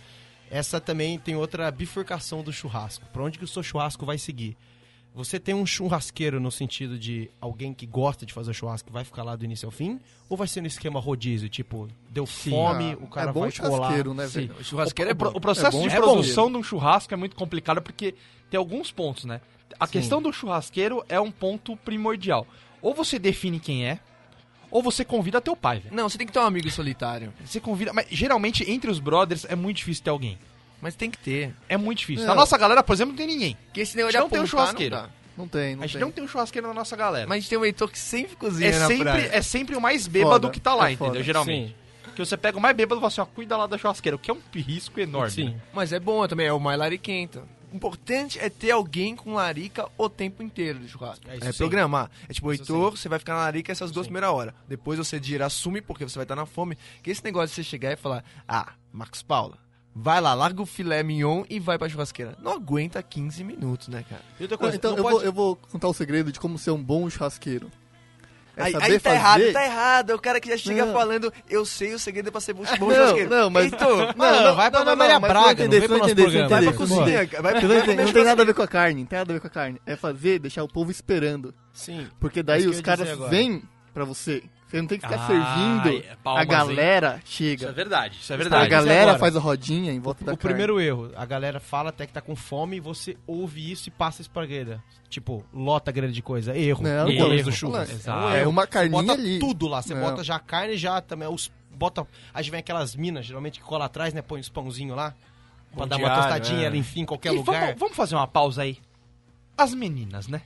[0.50, 3.06] essa também tem outra bifurcação do churrasco.
[3.14, 4.58] Pra onde que o seu churrasco vai seguir?
[5.14, 9.04] Você tem um churrasqueiro no sentido de alguém que gosta de fazer churrasco que vai
[9.04, 10.00] ficar lá do início ao fim?
[10.30, 11.50] Ou vai ser no esquema rodízio?
[11.50, 13.72] Tipo, deu fome, Ah, o cara é bom vai colar.
[13.78, 14.42] churrasqueiro, né, Sim.
[14.48, 14.56] velho?
[14.60, 15.32] O churrasqueiro o, é bom.
[15.34, 16.12] o processo É bom de churrasqueiro.
[16.22, 18.14] produção de um churrasco é muito complicado porque
[18.52, 19.42] tem alguns pontos, né?
[19.80, 22.46] A questão do churrasqueiro é um ponto primordial.
[22.80, 24.00] Ou você define quem é,
[24.72, 25.96] ou você convida teu pai, velho.
[25.96, 27.34] Não, você tem que ter um amigo solitário.
[27.46, 30.38] Você convida, mas geralmente entre os brothers é muito difícil ter alguém.
[30.82, 31.54] Mas tem que ter.
[31.68, 32.22] É muito difícil.
[32.26, 32.36] Não.
[32.36, 33.58] Na nossa galera, por exemplo, não tem ninguém.
[33.66, 34.96] Porque esse negócio A gente não tem um churrasqueiro.
[34.96, 35.18] não.
[35.38, 36.02] Não tem, não a gente tem.
[36.02, 37.28] não tem um churrasqueiro na nossa galera.
[37.28, 39.30] Mas a gente tem um Heitor que sempre cozinha é na sempre, praia.
[39.32, 41.14] é sempre o mais bêbado Foda, que tá lá, é entendeu?
[41.14, 41.24] foda.
[41.24, 41.76] Geralmente.
[42.16, 44.20] Que você pega o mais bêbado e fala assim, ó, cuida lá da churrasqueira, o
[44.20, 45.30] que é um risco enorme.
[45.32, 45.50] Sim.
[45.50, 45.56] né?
[45.72, 47.44] Mas é bom também, é o mais lariquento.
[47.78, 51.30] O importante é ter alguém com larica o tempo inteiro do churrasco.
[51.30, 52.10] É É, programar.
[52.28, 54.56] É tipo, o Isso Heitor, você vai ficar na larica essas duas primeiras horas.
[54.68, 56.76] Depois você gira, assume, porque você vai estar na fome.
[57.04, 59.60] Que esse negócio de você chegar e falar, ah, Marcos Paula,
[59.94, 62.36] vai lá, larga o filé mignon e vai pra churrasqueira.
[62.42, 64.24] Não aguenta 15 minutos, né, cara?
[64.40, 65.16] E outra Não, coisa, então não eu, pode...
[65.18, 67.72] vou, eu vou contar o segredo de como ser um bom churrasqueiro.
[68.58, 69.16] É Aí, saber aí tá fazer...
[69.16, 70.10] errado, tá errado.
[70.10, 70.92] É o cara que já chega Não.
[70.94, 73.30] falando, eu sei o segredo pra ser bom, bom Não, churrasqueiro.
[73.30, 76.50] não, mas- Heitor, Não, vai pra Ana Maria Braga, não vem pro entender, nosso programa.
[76.50, 77.30] vai pra cozinha.
[77.42, 78.46] Vai, não tem nada a churrasqueiro.
[78.46, 79.82] ver com a carne, não tem nada a ver com a carne.
[79.86, 81.54] É fazer, deixar o povo esperando.
[81.72, 82.08] Sim.
[82.20, 83.62] Porque É daí os caras vêm
[83.94, 84.42] pra você.
[84.68, 86.04] Você não tem que ficar Ah, servindo.
[86.06, 87.72] é, a galera chega.
[87.72, 88.68] verdade, isso é a verdade.
[88.70, 89.20] galera agora.
[89.20, 90.50] faz a rodinha em volta da O carne.
[90.50, 93.92] primeiro erro, a galera fala até que tá com fome e você ouve isso e
[93.92, 94.84] passa isso pra grelha.
[95.10, 96.58] Tipo, lota a grelha de coisa.
[96.58, 96.84] Erro.
[96.84, 97.24] Não, no erro.
[97.26, 97.90] começo do churras.
[97.90, 98.28] Exato.
[98.36, 99.40] É uma carninha Bota ali.
[99.40, 99.82] tudo lá.
[99.82, 100.02] Você Não.
[100.02, 103.66] bota já a carne e já também os bota, aí vem aquelas minas, geralmente que
[103.66, 105.14] cola atrás, né, põe os pãozinhos lá
[105.76, 106.66] pra dar uma tostadinha é.
[106.68, 107.62] ali, enfim, em qualquer E lugar.
[107.68, 108.80] vamos, vamos fazer uma pausa aí.
[109.56, 110.42] As meninas, né?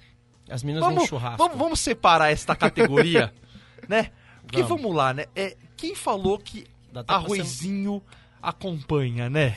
[0.50, 1.38] As vêm Vamos, churrasco.
[1.38, 3.34] vamos, vamos separar esta categoria,
[3.88, 4.12] né?
[4.44, 4.82] Porque Vamos.
[4.82, 4.98] vamos.
[4.98, 5.26] lá, né?
[5.36, 6.66] É, quem falou que
[7.08, 8.02] arrozinho
[8.42, 9.56] acompanha, né?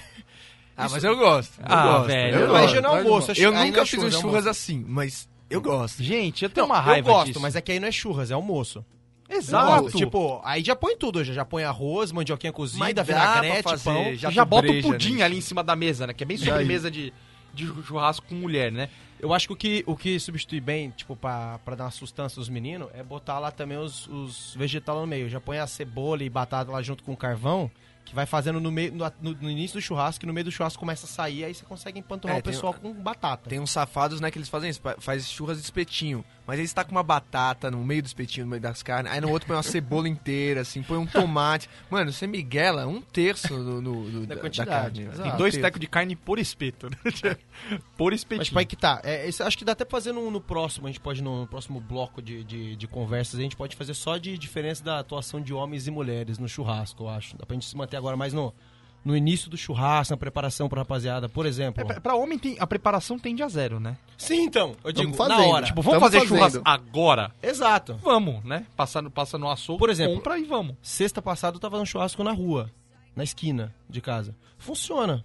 [0.77, 1.59] Ah, mas eu gosto.
[1.61, 2.07] Eu Ah, gosto.
[2.09, 2.63] velho, Eu, eu gosto.
[2.63, 3.33] Mas já não almoço.
[3.37, 6.03] Eu aí nunca é fiz um churras, é churras assim, mas eu gosto.
[6.03, 7.41] Gente, eu tenho Não, uma raiva eu gosto, disso.
[7.41, 8.85] mas é que aí não é churras, é almoço.
[9.29, 9.83] Eu Exato.
[9.83, 9.97] gosto.
[9.99, 14.15] Tipo, aí já põe tudo, já, já põe arroz, mandioquinha cozida, vinagrete, fazer, pão.
[14.17, 15.25] já já bota o pudim nisso.
[15.25, 16.13] ali em cima da mesa, né?
[16.13, 17.13] Que é bem sobremesa de,
[17.55, 18.91] de churrasco com mulher, né?
[19.21, 22.37] Eu acho que o que, o que substitui bem, tipo, pra, pra dar uma sustância
[22.39, 25.29] dos meninos, é botar lá também os, os vegetais no meio.
[25.31, 27.71] Já põe a cebola e batata lá junto com o carvão,
[28.05, 30.79] que vai fazendo no, meio, no, no- início do churrasco, e no meio do churrasco
[30.79, 33.49] começa a sair, aí você consegue empanturrar É, o tem- pessoal com batata.
[33.49, 36.23] Tem uns safados, né, que eles fazem isso, faz churras de espetinho.
[36.47, 39.11] Mas eles tá com uma batata no meio do espetinho, no meio das carnes.
[39.11, 41.71] Aí no outro põe uma cebola inteira, assim, põe um tomate.
[41.91, 45.03] Mano, você miguela um terço no, no- no- Da da, quantidade, da carne.
[45.05, 45.23] exato.
[45.31, 46.97] Tem dois tecos de carne por espeto, né?
[47.97, 48.51] por espetinho.
[48.53, 49.01] Mas aí que tá.
[49.03, 50.87] É, esse- acho que dá até pra fazer no, no próximo.
[50.87, 54.17] A gente pode, no, próximo bloco de, de, de conversas, a gente pode fazer só
[54.19, 57.37] de diferença da atuação de homens e mulheres no churrasco, eu acho.
[57.39, 58.53] Dá pra gente se manter agora mais no,
[59.05, 61.29] no início do churrasco, na preparação pra rapaziada.
[61.29, 61.85] Por exemplo.
[61.93, 63.97] É, pra, homem, tem, a preparação tende a zero, né?
[64.17, 64.75] Sim, então.
[64.83, 65.67] Eu digo, Tamo na fazendo, hora.
[65.67, 66.37] Tipo, vamos fazer fazendo.
[66.37, 67.31] churrasco agora?
[67.43, 67.99] Exato.
[68.03, 68.65] Vamos, né?
[68.77, 70.75] Passa no, passa no açougue, Por exemplo, compra e vamos.
[70.83, 72.71] Sexta passada eu tava no churrasco na rua,
[73.15, 74.35] na esquina de casa.
[74.57, 75.23] Funciona.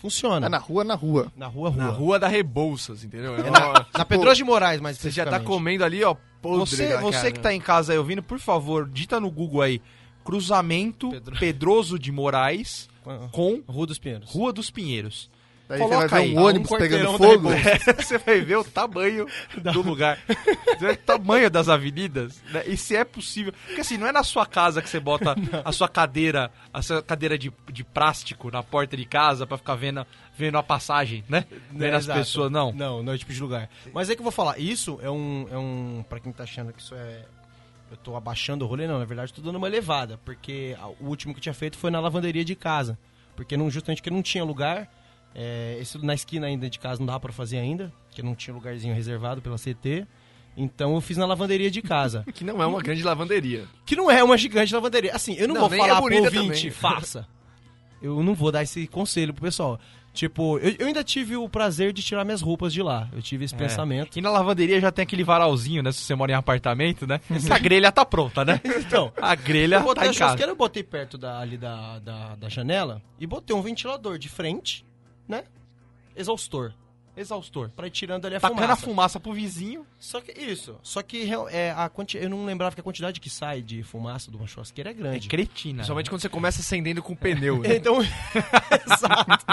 [0.00, 0.46] Funciona.
[0.46, 1.30] É na rua, na rua.
[1.36, 1.84] Na rua, rua.
[1.84, 3.36] Na rua da Rebouças, entendeu?
[3.36, 6.60] É É na, na Pedroso de Moraes, mas Você já tá comendo ali, ó, podre
[6.60, 9.80] Você, você que tá em casa aí ouvindo, por favor, dita no Google aí
[10.24, 12.88] cruzamento Pedro- Pedroso de Moraes
[13.32, 14.30] com Rua dos Pinheiros.
[14.30, 15.30] Rua dos Pinheiros.
[15.70, 17.48] Daí você Coloca vai ver aí, um um ônibus quarteirão pegando fogo.
[18.02, 19.26] você vai ver o tamanho
[19.72, 20.18] do lugar.
[20.26, 22.42] Você vai ver o tamanho das avenidas.
[22.50, 22.64] Né?
[22.66, 23.52] E se é possível.
[23.66, 27.00] Porque assim, não é na sua casa que você bota a sua cadeira, a sua
[27.00, 30.04] cadeira de, de plástico na porta de casa pra ficar vendo,
[30.36, 31.44] vendo a passagem, né?
[31.70, 32.18] Vendo as exato.
[32.18, 32.72] pessoas, não.
[32.72, 33.70] Não, não é o tipo de lugar.
[33.94, 35.46] Mas é que eu vou falar, isso é um.
[35.52, 37.26] É um pra quem tá achando que isso é.
[37.90, 38.98] Eu tô abaixando o rolê, não.
[38.98, 40.18] Na verdade, tô dando uma elevada.
[40.24, 42.98] Porque o último que eu tinha feito foi na lavanderia de casa.
[43.34, 44.88] Porque não, justamente porque não tinha lugar.
[45.34, 47.92] É, esse na esquina ainda de casa não dava pra fazer ainda.
[48.08, 50.06] Porque não tinha lugarzinho reservado pela CT.
[50.56, 52.24] Então eu fiz na lavanderia de casa.
[52.34, 53.64] Que não é uma grande lavanderia.
[53.86, 55.14] que não é uma gigante lavanderia.
[55.14, 56.70] Assim, eu não, Não, vou falar é pro ouvinte, também.
[56.70, 57.26] faça.
[58.02, 59.78] Eu não vou dar esse conselho pro pessoal.
[60.12, 63.08] Tipo, eu, eu ainda tive o prazer de tirar minhas roupas de lá.
[63.12, 63.58] Eu tive esse É.
[63.58, 64.18] pensamento.
[64.18, 65.92] E na lavanderia já tem aquele varalzinho, né?
[65.92, 67.20] Se você mora em apartamento, né?
[67.50, 68.60] A grelha tá pronta, né?
[68.80, 70.14] Então, A grelha eu botei tá a em casa.
[70.18, 74.28] churrasqueira, eu botei perto da, ali da, da, da janela e botei um ventilador de
[74.28, 74.84] frente,
[75.28, 75.44] né?
[76.16, 76.72] Exaustor.
[77.20, 77.70] Exaustor.
[77.70, 78.82] Pra ir tirando ali a Tacando a fumaça.
[78.86, 79.86] fumaça pro vizinho.
[79.98, 80.78] Só que isso.
[80.82, 82.16] Só que é, a quanti...
[82.18, 84.94] eu não lembrava que a quantidade que sai de fumaça de uma churrasqueira é É
[84.94, 85.28] grande.
[85.28, 85.76] cretina.
[85.78, 87.76] Principalmente quando você começa acendendo com pneu, né?
[87.76, 87.98] Então,
[88.86, 89.44] exato.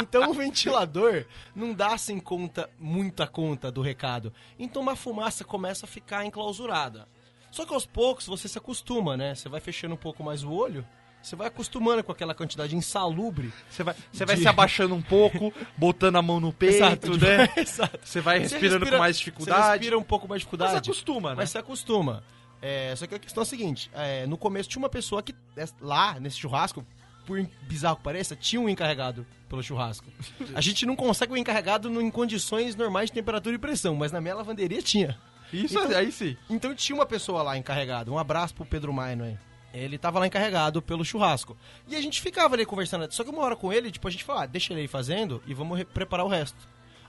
[0.00, 4.32] Então o ventilador não dá sem conta, muita conta do recado.
[4.58, 7.08] Então uma fumaça começa a ficar enclausurada.
[7.50, 9.34] Só que aos poucos você se acostuma, né?
[9.34, 10.84] Você vai fechando um pouco mais o olho,
[11.22, 13.52] você vai acostumando com aquela quantidade insalubre.
[13.68, 17.16] Você vai, você vai De- se abaixando um pouco, botando a mão no peito, Exato,
[17.18, 17.48] né?
[17.56, 17.98] Exato.
[18.02, 19.70] Você vai Você respirando respira- com mais Você dificuldade.
[19.72, 20.90] respira um pouco mais de Mas dificuldade.
[20.90, 21.34] acostuma, né?
[21.36, 22.22] Mas se acostuma.
[22.60, 25.34] É, só que a questão é a seguinte: é, no começo tinha uma pessoa que,
[25.56, 26.84] é, lá, nesse churrasco,
[27.26, 30.06] por bizarro que pareça, tinha um encarregado pelo churrasco.
[30.54, 34.10] A gente não consegue um encarregado no- em condições normais de temperatura e pressão, mas
[34.12, 35.18] na minha lavanderia tinha.
[35.52, 36.36] Isso Então- aí sim.
[36.50, 38.10] Então tinha uma pessoa lá encarregada.
[38.10, 39.38] Um abraço pro Pedro Maino aí.
[39.72, 41.56] Ele tava lá encarregado pelo churrasco.
[41.86, 43.10] E a gente ficava ali conversando.
[43.12, 45.42] Só que uma hora com ele, tipo, a gente falou, ah, deixa ele aí fazendo
[45.46, 46.56] e vamos re- preparar o resto.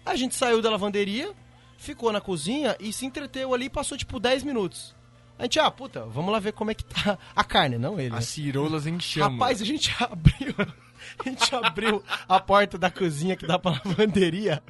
[0.06, 1.34] A gente saiu da lavanderia,
[1.78, 4.94] ficou na cozinha e se entreteu ali e passou, tipo, 10 minutos.
[5.38, 8.10] A gente, ah, puta, vamos lá ver como é que tá a carne, não ele.
[8.10, 8.18] né?
[8.18, 9.32] As cirolas em chama.
[9.32, 10.54] Rapaz, a gente abriu.
[11.20, 14.62] A gente abriu a porta da cozinha que dá pra lavanderia.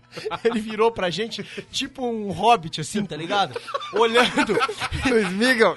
[0.43, 3.59] Ele virou pra gente, tipo um hobbit, assim, tá ligado?
[3.93, 4.57] Olhando,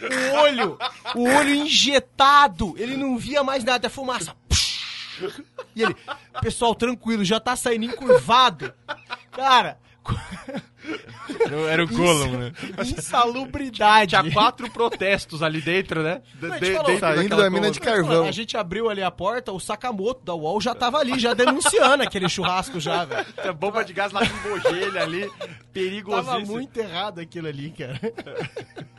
[0.03, 0.79] O olho,
[1.15, 2.75] o olho injetado.
[2.77, 4.35] Ele não via mais nada, é fumaça.
[5.75, 5.95] E ele,
[6.41, 8.73] pessoal, tranquilo, já tá saindo encurvado.
[9.31, 9.79] Cara,
[11.41, 12.53] Era, era o Gollum, né?
[12.85, 14.11] insalubridade.
[14.17, 16.23] Tinha quatro protestos ali dentro, né?
[16.35, 18.27] De- gente de- falou, dentro Saindo da mina de carvão.
[18.27, 22.03] A gente abriu ali a porta, o Sakamoto da UOL já tava ali, já denunciando
[22.03, 23.55] aquele churrasco já, velho.
[23.55, 25.29] Bomba de gás lá com bojelha ali.
[25.29, 26.47] Tava Perigosíssimo.
[26.47, 27.99] muito errado aquilo ali, cara.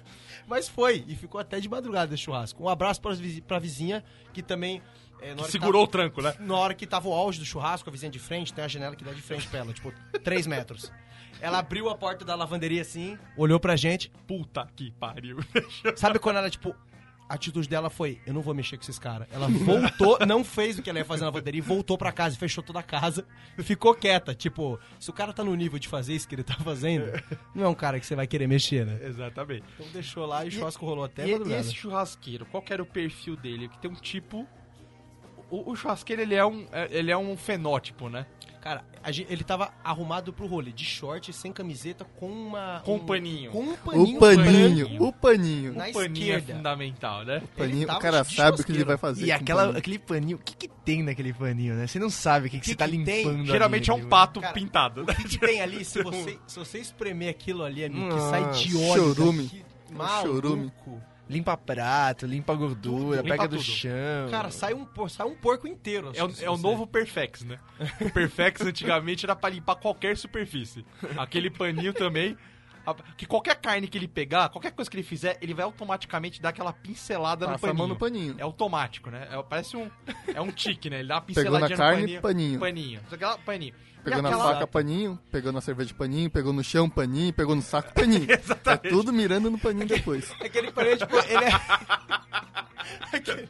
[0.48, 2.63] Mas foi, e ficou até de madrugada esse churrasco.
[2.63, 3.12] Um abraço pra,
[3.48, 4.82] pra vizinha, que também...
[5.22, 6.32] é, Segurou o tranco, né?
[6.34, 8.67] tava- na hora que tava o auge do churrasco, a vizinha de frente, tem a
[8.67, 9.91] janela que dá de frente pra ela, tipo,
[10.24, 10.91] 3 metros.
[11.43, 14.10] Ela abriu a porta da lavanderia assim, olhou pra gente.
[14.25, 15.39] Puta que pariu.
[15.97, 16.73] Sabe quando ela, tipo,
[17.27, 19.27] a atitude dela foi: eu não vou mexer com esses caras.
[19.29, 22.39] Ela voltou, não fez o que ela ia fazer na lavanderia, voltou pra casa e
[22.39, 23.27] fechou toda a casa.
[23.58, 24.34] Ficou quieta.
[24.34, 27.12] Tipo, se o cara tá no nível de fazer isso que ele tá fazendo,
[27.53, 28.99] não é um cara que você vai querer mexer, né?
[29.03, 29.65] Exatamente.
[29.75, 32.82] Então deixou lá e o churrasco rolou até E, e esse churrasqueiro, qual que era
[32.82, 33.67] o perfil dele?
[33.67, 34.47] Que tem um tipo.
[35.49, 38.25] O, o churrasqueiro, ele é um, é- ele é um fenótipo, né?
[38.62, 42.82] Cara, a gen- ele tava arrumado pro rolê, de short, sem camiseta, com uma.
[42.86, 43.51] Com um paninho.
[43.51, 44.15] Com um paninho.
[44.15, 45.73] O paninho, branco o paninho.
[45.73, 46.53] Na o paninho é esquerda.
[46.56, 47.41] fundamental, né?
[47.43, 49.25] O paninho, o cara de sabe o que ele vai fazer.
[49.25, 49.77] E aquela, paninho.
[49.77, 51.86] aquele paninho, o que, que tem naquele paninho, né?
[51.88, 53.25] Você não sabe o que, que, Que você tá que tem?
[53.27, 53.45] limpando.
[53.47, 54.10] Geralmente é ali, um né?
[54.10, 55.01] pato Cara, pintado.
[55.03, 58.49] O que, que tem ali, se você, se você espremer aquilo ali, amigo, que sai
[58.53, 59.03] de Nossa, óleo.
[59.15, 59.43] chorume.
[59.43, 60.27] daqui, maluco.
[60.27, 60.71] chorume.
[61.29, 63.65] Limpa prato, limpa gordura, Tudo, pega limpa do tudo.
[63.65, 64.29] chão.
[64.29, 66.12] Cara, sai um, por- sai um porco inteiro.
[66.13, 67.57] É o, é o novo Perfex, né?
[68.01, 70.86] O Perfex antigamente era pra limpar qualquer superfície.
[71.17, 72.38] Aquele paninho também.
[72.86, 76.41] A- Que qualquer carne que ele pegar, qualquer coisa que ele fizer, ele vai automaticamente
[76.41, 77.78] dar aquela pincelada no Passa a paninho.
[77.78, 78.36] mão no paninho.
[78.38, 79.28] É automático, né?
[79.32, 79.89] É- parece um.
[80.28, 81.00] É um tique, né?
[81.00, 82.60] Ele dá uma Pegou pinceladinha na carne, no paninho.
[82.60, 83.02] paninho.
[83.10, 83.38] Paninho.
[83.46, 83.74] Paninho.
[84.04, 85.19] Pegou na aquela- faca, paninho.
[85.32, 86.30] Pegou na cerveja, paninho.
[86.30, 87.32] Pegou no chão, paninho.
[87.32, 88.28] Pegou no saco, paninho.
[88.30, 88.89] é Exatamente.
[88.89, 90.30] tudo mirando no paninho depois.
[90.41, 91.52] Aquele paninho, tipo, ele é...
[93.15, 93.50] Aquele-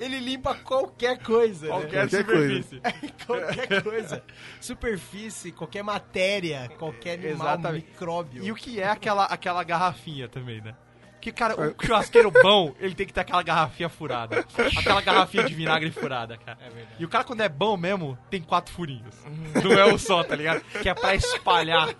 [0.00, 1.72] Ele limpa qualquer coisa, né?
[1.72, 2.80] Qualquer, Qualquer superfície.
[3.26, 4.24] qualquer coisa.
[4.60, 7.86] Superfície, qualquer matéria, qualquer animal, Exatamente.
[7.86, 8.44] micróbio.
[8.44, 10.74] E o que é aquela, aquela garrafinha também, né?
[11.20, 14.44] Que, cara, o churrasqueiro bom, ele tem que ter aquela garrafinha furada.
[14.76, 16.58] Aquela garrafinha de vinagre furada, cara.
[16.60, 16.96] É verdade.
[16.98, 19.14] E o cara, quando é bom mesmo, tem quatro furinhos.
[19.62, 20.62] Não é um só, tá ligado?
[20.82, 21.94] Que é pra espalhar.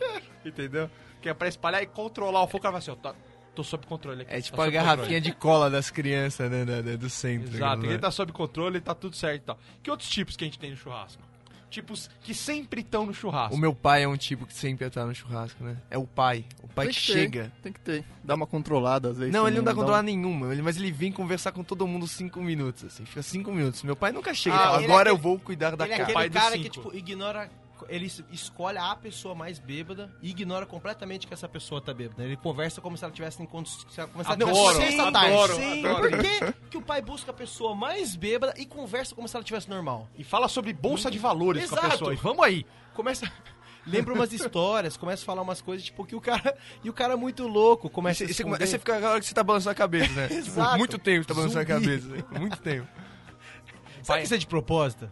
[0.45, 0.91] Entendeu?
[1.21, 2.59] Que é pra espalhar e controlar o fogo.
[2.59, 3.13] O cara vai assim, ó.
[3.55, 4.33] Tô sob controle aqui.
[4.33, 5.21] É tipo tá a sob garrafinha controle.
[5.21, 7.55] de cola das crianças, né, da- da- do centro.
[7.55, 7.99] Exato, ele né?
[7.99, 9.59] tá sob controle, tá tudo certo e tal.
[9.83, 11.23] Que outros tipos que a gente tem no churrasco?
[11.69, 13.55] Tipos que sempre estão no churrasco.
[13.55, 15.77] O meu pai é um tipo que sempre tá no churrasco, né?
[15.91, 16.45] É o pai.
[16.63, 17.53] O pai Tem que, ter, chega.
[17.63, 18.05] Tem que ter.
[18.23, 19.33] Dá uma controlada às vezes.
[19.33, 22.07] Não, ele não dá também, controlar nenhuma, ele- mas ele vem conversar com todo mundo
[22.07, 23.07] cinco minutos, assim.
[23.07, 23.83] Fica cinco minutos.
[23.85, 24.55] Meu pai nunca chega.
[24.57, 26.13] Ah, ele é agora eu aquele- vou cuidar da Ele é casa.
[26.13, 27.51] pai aquele dos cara que, tipo, ignora.
[27.89, 32.23] Ele es- escolhe a pessoa mais bêbada e ignora completamente que essa pessoa tá bêbada.
[32.25, 33.87] Ele conversa como se ela tivesse em condições.
[34.27, 35.13] Adoro, sexta adoro,
[35.57, 35.87] tarde.
[35.87, 36.11] adoro.
[36.11, 39.45] Por que, que o pai busca a pessoa mais bêbada e conversa como se ela
[39.45, 40.09] tivesse normal?
[40.17, 41.93] E fala sobre bolsa de valores com a Exato.
[41.93, 42.13] pessoa.
[42.15, 42.67] E vamos aí.
[42.95, 43.31] Começa.
[43.85, 46.57] Lembra umas histórias, começa a falar umas coisas, tipo, que o cara.
[46.85, 48.63] E o cara é muito louco, começa Aí a você, esconder.
[48.63, 50.29] aí você fica agora que você tá balançando a cabeça, né?
[50.31, 50.79] tipo, Exato.
[50.79, 51.87] muito tempo tá balançando a Zumbi.
[52.01, 52.09] cabeça.
[52.09, 52.39] né?
[52.39, 52.87] Muito tempo.
[54.03, 55.11] Será que isso é de propósito?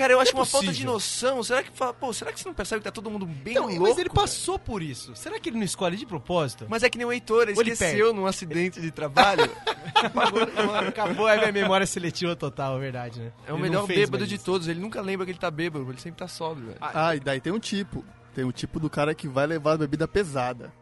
[0.00, 1.42] Cara, eu acho é uma falta de noção.
[1.42, 3.66] Será que fala, pô, será que você não percebe que tá todo mundo bem Então,
[3.66, 3.82] louco?
[3.82, 4.20] mas ele cara?
[4.22, 5.14] passou por isso.
[5.14, 6.66] Será que ele não escolhe de propósito?
[6.68, 9.50] Mas é que nem o Heitor, ele ele esqueceu num acidente de trabalho.
[10.88, 13.32] Acabou a minha memória seletiva total, é verdade, né?
[13.46, 14.44] É o Ele melhor não bêbado de isso.
[14.44, 14.68] todos.
[14.68, 16.78] Ele nunca lembra que ele tá bêbado, ele sempre tá sóbrio, velho.
[16.80, 18.04] Ah, e daí tem um tipo.
[18.34, 20.72] Tem o tipo do cara que vai levar a bebida pesada.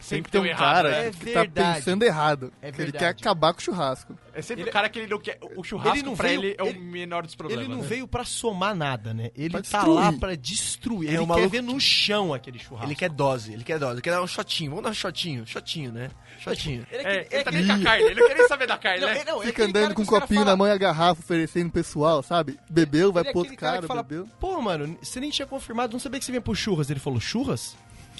[0.00, 1.06] Sempre tem tão um errado, cara né?
[1.08, 1.76] É que tá verdade.
[1.78, 2.52] pensando errado.
[2.62, 4.16] É que ele quer acabar com o churrasco.
[4.32, 5.38] É sempre Ele- o cara que ele não quer.
[5.56, 7.64] O churrasco Ele não pra veio- ele é o ele- menor dos problemas.
[7.64, 7.86] Ele não né?
[7.88, 9.30] veio pra somar nada, né?
[9.34, 9.94] Ele Pra tá destruir.
[10.00, 11.08] lá pra destruir.
[11.08, 12.86] É ele um quer maluco ver no chão aquele churrasco.
[12.88, 13.94] Ele quer dose, ele quer dose.
[13.94, 14.70] Ele quer dar um shotinho.
[14.70, 15.44] Vamos dar um shotinho.
[15.46, 16.10] Shotinho, né?
[16.38, 16.86] Shotinho.
[16.92, 18.78] Ele É, aquele- ele tá nem com a carne, ele não quer nem saber da
[18.78, 19.16] carne, Não, né?
[19.16, 21.72] ele- não, é Fica andando com um copinho fala- na mão e a garrafa oferecendo
[21.72, 22.56] pessoal, sabe?
[22.70, 24.28] Bebeu, vai é pro outro cara bebeu.
[24.38, 26.88] Pô, mano, você nem tinha confirmado, não sabia que você vinha pro churras.
[26.88, 27.76] Ele falou, churras?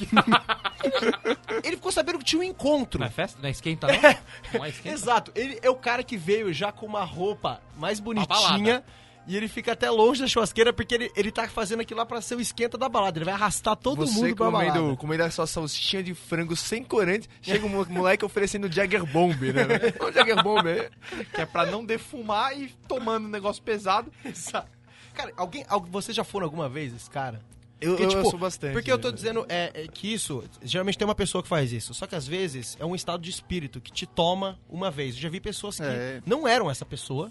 [1.64, 3.00] ele ficou sabendo que tinha um encontro.
[3.00, 3.38] Não é festa?
[3.40, 3.94] Não é esquenta, não?
[4.58, 4.94] Não é esquenta?
[4.94, 8.82] Exato, ele é o cara que veio já com uma roupa mais bonitinha
[9.26, 12.20] e ele fica até longe da churrasqueira porque ele, ele tá fazendo aquilo lá pra
[12.22, 13.18] ser o esquenta da balada.
[13.18, 14.72] Ele vai arrastar todo Você mundo pra balada.
[14.78, 19.04] comendo, comendo a sua salsichinha de frango sem corante, chega um mo- moleque oferecendo Jagger
[19.04, 19.64] Bomb, né?
[20.00, 20.90] O Jagger Bomb é...
[21.34, 24.10] Que é pra não defumar e tomando um negócio pesado.
[24.24, 24.68] Exato.
[25.12, 27.40] Cara, alguém, alguém, vocês já foram alguma vez esse cara?
[27.80, 28.72] Eu, Porque, eu, tipo, sou bastante.
[28.72, 29.14] Porque eu tô né?
[29.14, 31.94] dizendo é, é que isso, geralmente tem uma pessoa que faz isso.
[31.94, 35.14] Só que às vezes é um estado de espírito que te toma uma vez.
[35.14, 36.20] Eu já vi pessoas que É.
[36.26, 37.30] não eram essa pessoa,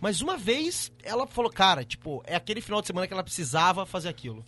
[0.00, 3.86] mas uma vez ela falou, cara, tipo, é aquele final de semana que ela precisava
[3.86, 4.44] fazer aquilo.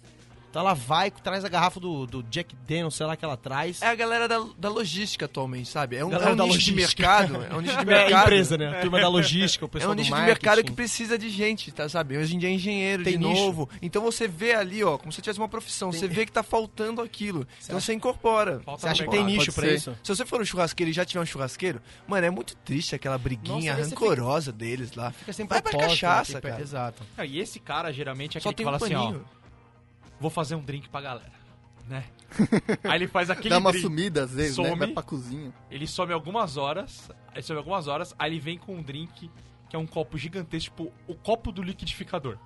[0.56, 3.82] Então ela vai, traz a garrafa do, do Jack Daniels, sei lá, que ela traz.
[3.82, 5.96] É a galera da, da logística atualmente, sabe?
[5.96, 7.02] É um, Galera é um da nicho de logística.
[7.02, 7.44] mercado.
[7.44, 8.22] É um nicho de É, mercado.
[8.22, 8.68] empresa, né?
[8.78, 11.28] A turma da logística, o É pessoal um do nicho de mercado que precisa de
[11.28, 12.16] gente, tá, sabe?
[12.16, 13.38] Hoje em dia é engenheiro Tem de nicho.
[13.38, 13.68] novo.
[13.82, 15.92] Então você vê ali, ó, como se tivesse uma profissão.
[15.92, 17.46] Você vê que tá faltando aquilo.
[17.62, 18.60] Então você incorpora.
[18.64, 19.38] Falta Você acha que tem mercado.
[19.38, 19.74] nicho pra ser.
[19.74, 19.98] isso?
[20.02, 23.18] Se você for um churrasqueiro e já tiver um churrasqueiro, mano, é muito triste aquela
[23.18, 25.10] briguinha Nossa, rancorosa deles lá.
[25.10, 26.40] Fica sem Vai pra propósito, cachaça, né?
[26.40, 26.62] Tem- cara.
[26.62, 27.02] Exato.
[27.26, 29.26] E esse cara, geralmente, é Só aquele que tem um fala assim, ó, paninho.
[30.20, 31.32] Vou fazer um drink pra galera,
[31.88, 32.04] né?
[32.84, 34.64] Aí ele faz aquele Dá uma drink, sumida às vezes, né?
[34.68, 34.78] some.
[34.78, 35.52] Vai pra cozinha.
[35.70, 39.30] ele some algumas horas, aí some algumas horas, aí ele vem com um drink
[39.68, 42.36] que é um copo gigantesco, tipo o copo do liquidificador.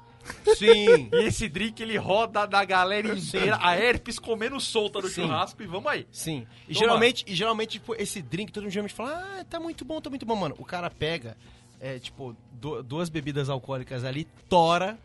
[0.55, 1.09] Sim.
[1.13, 5.23] E esse drink ele roda da galera inteira, a herpes comendo solta no Sim.
[5.23, 6.07] churrasco e vamos aí.
[6.13, 6.47] Sim.
[6.69, 6.79] E Toma.
[6.87, 10.11] geralmente, e geralmente, tipo, esse drink, todo mundo geralmente fala, ah, tá muito bom, tá
[10.11, 10.55] muito bom, mano.
[10.59, 11.37] O cara pega,
[11.81, 14.99] é, tipo, du- duas bebidas alcoólicas ali, tora,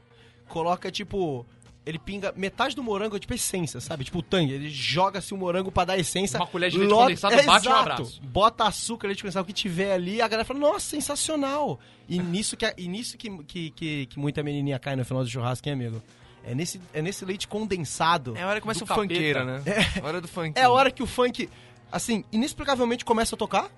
[0.49, 1.45] coloca, tipo,
[1.85, 4.03] ele pinga metade do morango, tipo, essência, sabe?
[4.03, 4.53] Tipo, o tangue.
[4.53, 6.39] Ele joga assim o morango pra dar essência.
[6.39, 7.91] Uma colher de leite lota- condensado, bate e um Exato.
[7.91, 8.21] abraço.
[8.23, 11.79] Bota açúcar, leite condensado, o que tiver ali, a galera fala, nossa, sensacional.
[12.09, 15.29] E nisso que, e nisso que, que, que, que muita menininha cai no final do
[15.29, 16.01] churrasco, hein, amigo?
[16.43, 18.35] É nesse, é nesse leite condensado.
[18.37, 19.61] É a hora que começa o funkeiro, né?
[19.65, 19.99] É.
[19.99, 20.59] A hora do funk.
[20.59, 21.49] É a hora que o funk,
[21.91, 23.69] assim, inexplicavelmente começa a tocar.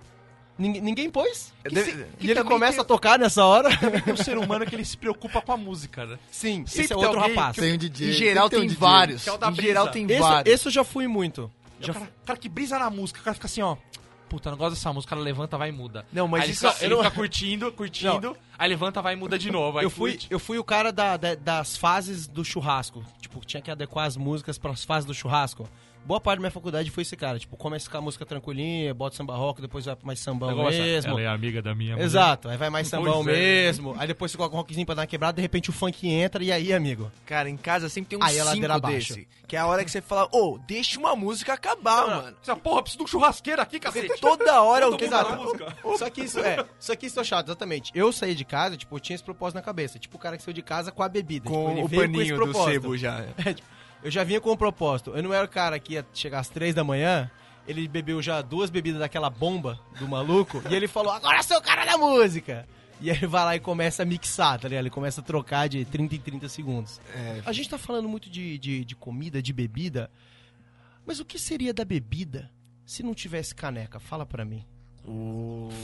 [0.58, 1.54] Ninguém, ninguém pôs.
[1.64, 3.70] É, Que deve- se- que e ele começa tem- a tocar nessa hora.
[4.04, 6.18] Tem um ser humano que ele se preocupa com a música, né?
[6.32, 7.56] Sim, Sempre esse é tem outro rapaz.
[7.56, 8.10] Tem um DJ.
[8.10, 9.24] Em geral tem tem, um vários.
[9.24, 10.54] Que é o da em geral tem Esse, vários.
[10.54, 11.52] esse eu já fui muito.
[11.80, 11.92] Já...
[11.92, 13.78] O cara, o cara que brisa na música, o cara fica assim, ó.
[14.28, 16.06] Puta, não gosto dessa música, ela levanta, vai e muda.
[16.12, 19.16] Não, mas aí isso- ele, fica, ele não- fica curtindo, curtindo, aí levanta, vai e
[19.16, 19.78] muda de novo.
[19.78, 20.28] Aí Eu fui, curte.
[20.30, 23.06] eu fui o cara da- da- das fases do churrasco.
[23.22, 25.70] Tipo, tinha que adequar as músicas para as fases do churrasco.
[26.08, 27.38] Boa parte da minha faculdade foi esse cara.
[27.38, 30.82] Tipo, começa com a música tranquilinha, bota samba rock, depois vai pra mais sambão Negócio,
[30.82, 31.12] mesmo.
[31.12, 32.06] Ela é amiga da minha mulher.
[32.06, 33.40] Exato, aí vai mais sambão Pois é.
[33.40, 33.94] mesmo.
[34.00, 36.42] Aí depois você coloca um rockzinho pra dar uma quebrada, de repente o funk entra
[36.42, 37.12] e aí, amigo.
[37.26, 39.28] Cara, em casa sempre tem um Aí cinco desse.
[39.46, 42.38] Que é a hora que você fala, ô, deixa uma música acabar, mano.
[42.42, 44.08] Você, porra, preciso de um churrasqueiro aqui, cacete.
[44.08, 45.76] Porque toda hora na música.
[45.98, 47.92] Só que isso é, só que isso é chato, exatamente.
[47.94, 50.00] Eu saí de casa, tipo, eu tinha esse propósito na cabeça.
[50.00, 51.50] Tipo, o cara que saiu de casa com a bebida.
[51.50, 53.26] tipo, com ele o paninho do sebo já.
[53.38, 53.68] É, tipo,
[54.04, 55.12] eu já vinha com um propósito.
[55.16, 57.30] Eu não era o cara que ia chegar às três da manhã,
[57.68, 61.62] ele bebeu já duas bebidas daquela bomba do maluco, e ele falou, agora sou o
[61.62, 62.68] cara da música!
[63.00, 64.82] E aí ele vai lá e começa a mixar, tá ligado?
[64.84, 67.00] Ele começa a trocar de 30 em 30 segundos.
[67.14, 70.10] É, A gente tá falando muito de, de, de comida, de bebida,
[71.06, 72.50] mas o que seria da bebida
[72.86, 74.66] Se não tivesse caneca, fala pra mim.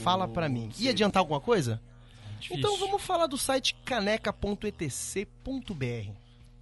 [0.02, 0.70] Fala pra mim.
[0.78, 1.80] Ia adiantar alguma coisa?
[2.40, 2.58] Difícil.
[2.58, 6.10] Então vamos falar do site caneca.etc.br.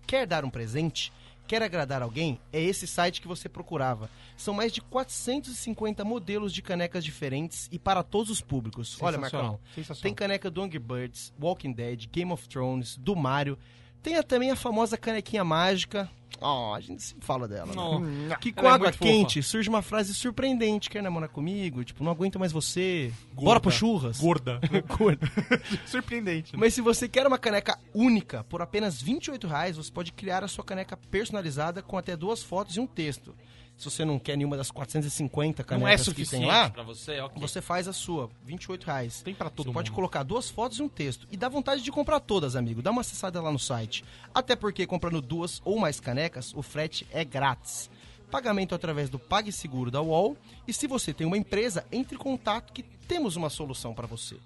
[0.06, 1.12] Quer dar um presente?
[1.52, 2.40] Quer agradar alguém?
[2.50, 4.08] É esse site que você procurava.
[4.38, 8.96] São mais de 450 modelos de canecas diferentes e para todos os públicos.
[9.02, 9.60] Olha, Marcão,
[10.00, 13.58] tem caneca do Angry Birds, Walking Dead, Game of Thrones, do Mario.
[14.02, 16.10] Tem também a famosa canequinha mágica.
[16.40, 17.72] Ó, a gente sempre fala dela.
[18.00, 18.36] né?
[18.40, 20.90] Que com Ela é água muito quente surge uma frase surpreendente.
[20.90, 21.84] Quer namorar comigo?
[21.84, 23.12] Tipo, não aguento mais você.
[23.32, 24.18] Bora pro churras.
[24.18, 24.60] Gorda.
[24.98, 25.30] Gorda.
[25.86, 26.52] Surpreendente.
[26.52, 26.58] né?
[26.60, 30.48] Mas se você quer uma caneca única por apenas 28 reais, você pode criar a
[30.48, 33.34] sua caneca personalizada com até duas fotos e um texto.
[33.76, 36.84] Se você não quer nenhuma das 450 canecas Não é que suficiente tem lá, pra
[36.84, 37.40] você, ok.
[37.40, 39.22] você faz a sua, 28 reais.
[39.22, 39.96] Tem pra todo Você pode mundo.
[39.96, 41.26] colocar duas fotos e um texto.
[41.32, 42.80] E dá vontade de comprar todas, amigo.
[42.80, 44.04] Dá uma acessada lá no site.
[44.32, 47.90] Até porque comprando duas ou mais canecas, o frete é grátis.
[48.30, 50.36] Pagamento através do PagSeguro da UOL.
[50.66, 54.36] E se você tem uma empresa, entre em contato que temos uma solução para você.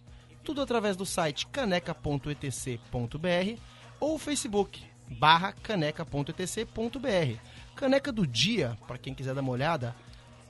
[0.43, 3.61] Tudo através do site caneca.etc.br
[4.01, 7.39] ou Facebook barra caneca.etc.br.
[7.77, 9.95] Caneca do dia, para quem quiser dar uma olhada,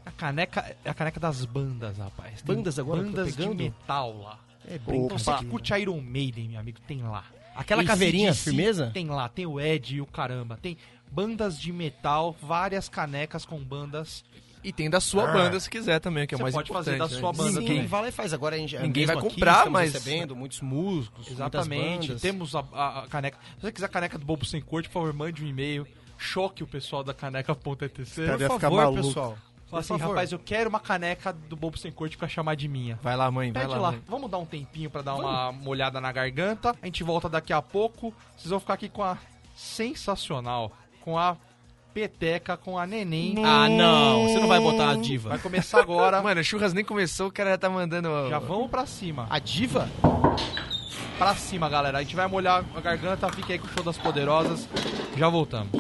[0.05, 2.41] A caneca é a caneca das bandas, rapaz.
[2.41, 4.39] Tem Bandas agora que eu tô Bandas de metal lá.
[4.69, 7.25] é Então você que curte Iron Maiden, meu amigo, tem lá.
[7.57, 8.91] Aquela AC/DC, caveirinha, firmeza?
[8.95, 10.57] Tem lá, tem o Ed e o caramba.
[10.63, 10.77] Tem
[11.11, 14.25] bandas de metal, várias canecas com bandas.
[14.63, 16.95] E tem da sua banda se quiser também, que é o Você mais pode fazer
[16.97, 17.13] importante.
[17.15, 17.39] da sua né?
[17.39, 17.87] banda Ninguém também.
[17.89, 18.33] vai lá e faz.
[18.33, 22.15] Agora a gente Ninguém vai aqui, comprar, estamos mas- recebendo muitos músicos, Exatamente.
[22.17, 23.39] Temos a, a- a caneca.
[23.57, 25.87] Se você quiser a caneca do Bobo Sem Corte, por favor, mande um e-mail.
[26.19, 27.95] Choque o pessoal da caneca.etc.
[27.95, 28.05] Por
[28.39, 29.03] ficar favor, maluco.
[29.03, 29.39] pessoal.
[29.69, 32.99] Fala assim, rapaz, eu quero uma caneca do Bobo Sem Corte pra chamar de minha.
[33.03, 33.81] Vai lá, mãe, vai Pede lá.
[33.81, 33.91] lá.
[33.93, 34.03] mãe.
[34.09, 36.75] Vamos dar um tempinho pra dar uma molhada na garganta.
[36.81, 38.15] A gente volta daqui a pouco.
[38.37, 39.19] Vocês vão ficar aqui com a
[39.57, 41.37] sensacional, com a
[41.93, 43.35] peteca, com a neném.
[43.45, 44.29] Ah, não.
[44.29, 45.31] Você não vai botar a diva.
[45.31, 46.21] Vai começar agora.
[46.23, 48.09] Mano, o churras nem começou, o cara já tá mandando.
[48.29, 49.27] Já vamos pra cima.
[49.29, 49.89] A diva?
[51.19, 51.99] Pra cima, galera.
[51.99, 53.29] A gente vai molhar a garganta.
[53.33, 54.69] Fique aí com o show das poderosas.
[55.17, 55.71] Já voltamos.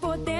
[0.00, 0.35] Show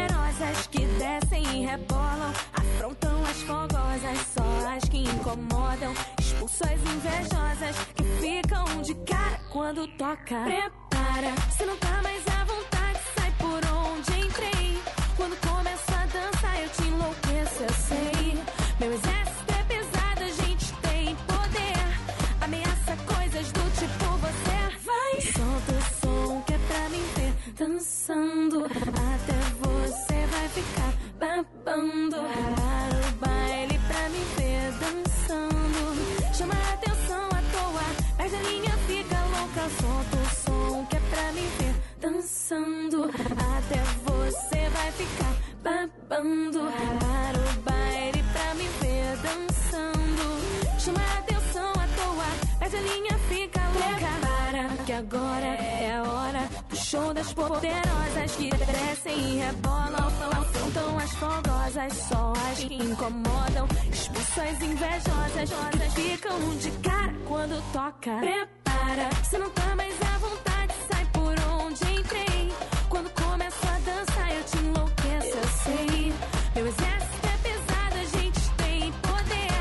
[64.76, 68.18] invejosas, que ficam de cara quando toca.
[68.18, 72.52] Prepara, se não tá mais à vontade, sai por onde entrei.
[72.90, 76.12] Quando começa a dança, eu te enlouqueço, eu sei.
[76.54, 79.56] Meu exército é pesado, a gente tem poder.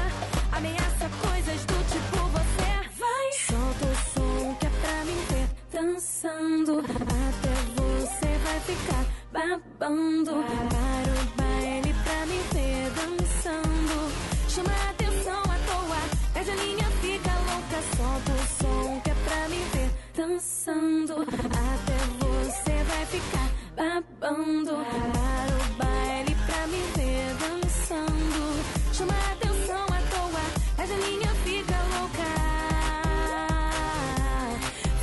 [0.51, 3.32] Ameaça coisas do tipo você vai.
[3.47, 6.80] Solta o som que é pra me ver dançando.
[6.80, 7.55] Até
[8.01, 11.14] você vai ficar babando.
[24.26, 24.73] Babando.
[24.73, 28.41] Para o baile pra me ver dançando.
[28.93, 30.41] Chama a atenção à toa,
[30.78, 32.30] mas a linha fica louca.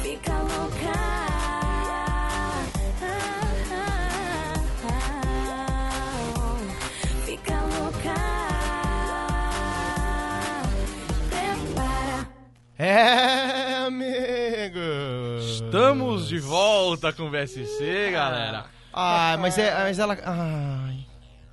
[0.02, 0.92] Fica louca.
[7.24, 8.14] Fica louca.
[11.30, 12.28] Prepara.
[12.78, 14.80] É, amigo.
[15.40, 18.71] Estamos de volta com o VSC, galera.
[18.92, 20.16] Ai, mas, é, mas ela...
[20.24, 21.06] Ai,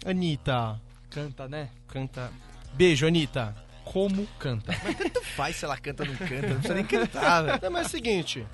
[0.06, 0.80] Anitta.
[1.10, 1.70] Canta, né?
[1.88, 2.32] Canta...
[2.74, 3.56] Beijo, Anitta.
[3.86, 4.74] como canta.
[4.74, 7.60] Tanto faz se ela canta ou não canta, não precisa nem cantar, velho.
[7.64, 8.48] Não, mas é o seguinte.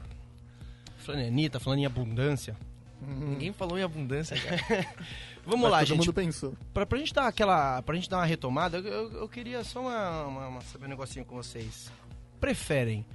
[0.99, 2.55] Falando em Anitta, falando em abundância.
[3.01, 4.87] Ninguém falou em abundância, cara.
[5.45, 5.97] Vamos Mas lá, todo gente.
[5.99, 6.53] mundo pensou.
[6.73, 7.79] Pra, pra gente dar aquela.
[7.83, 10.89] Pra gente dar uma retomada, eu, eu- eu queria só uma, uma- uma- saber um
[10.89, 11.91] negocinho com vocês.
[12.39, 13.05] Preferem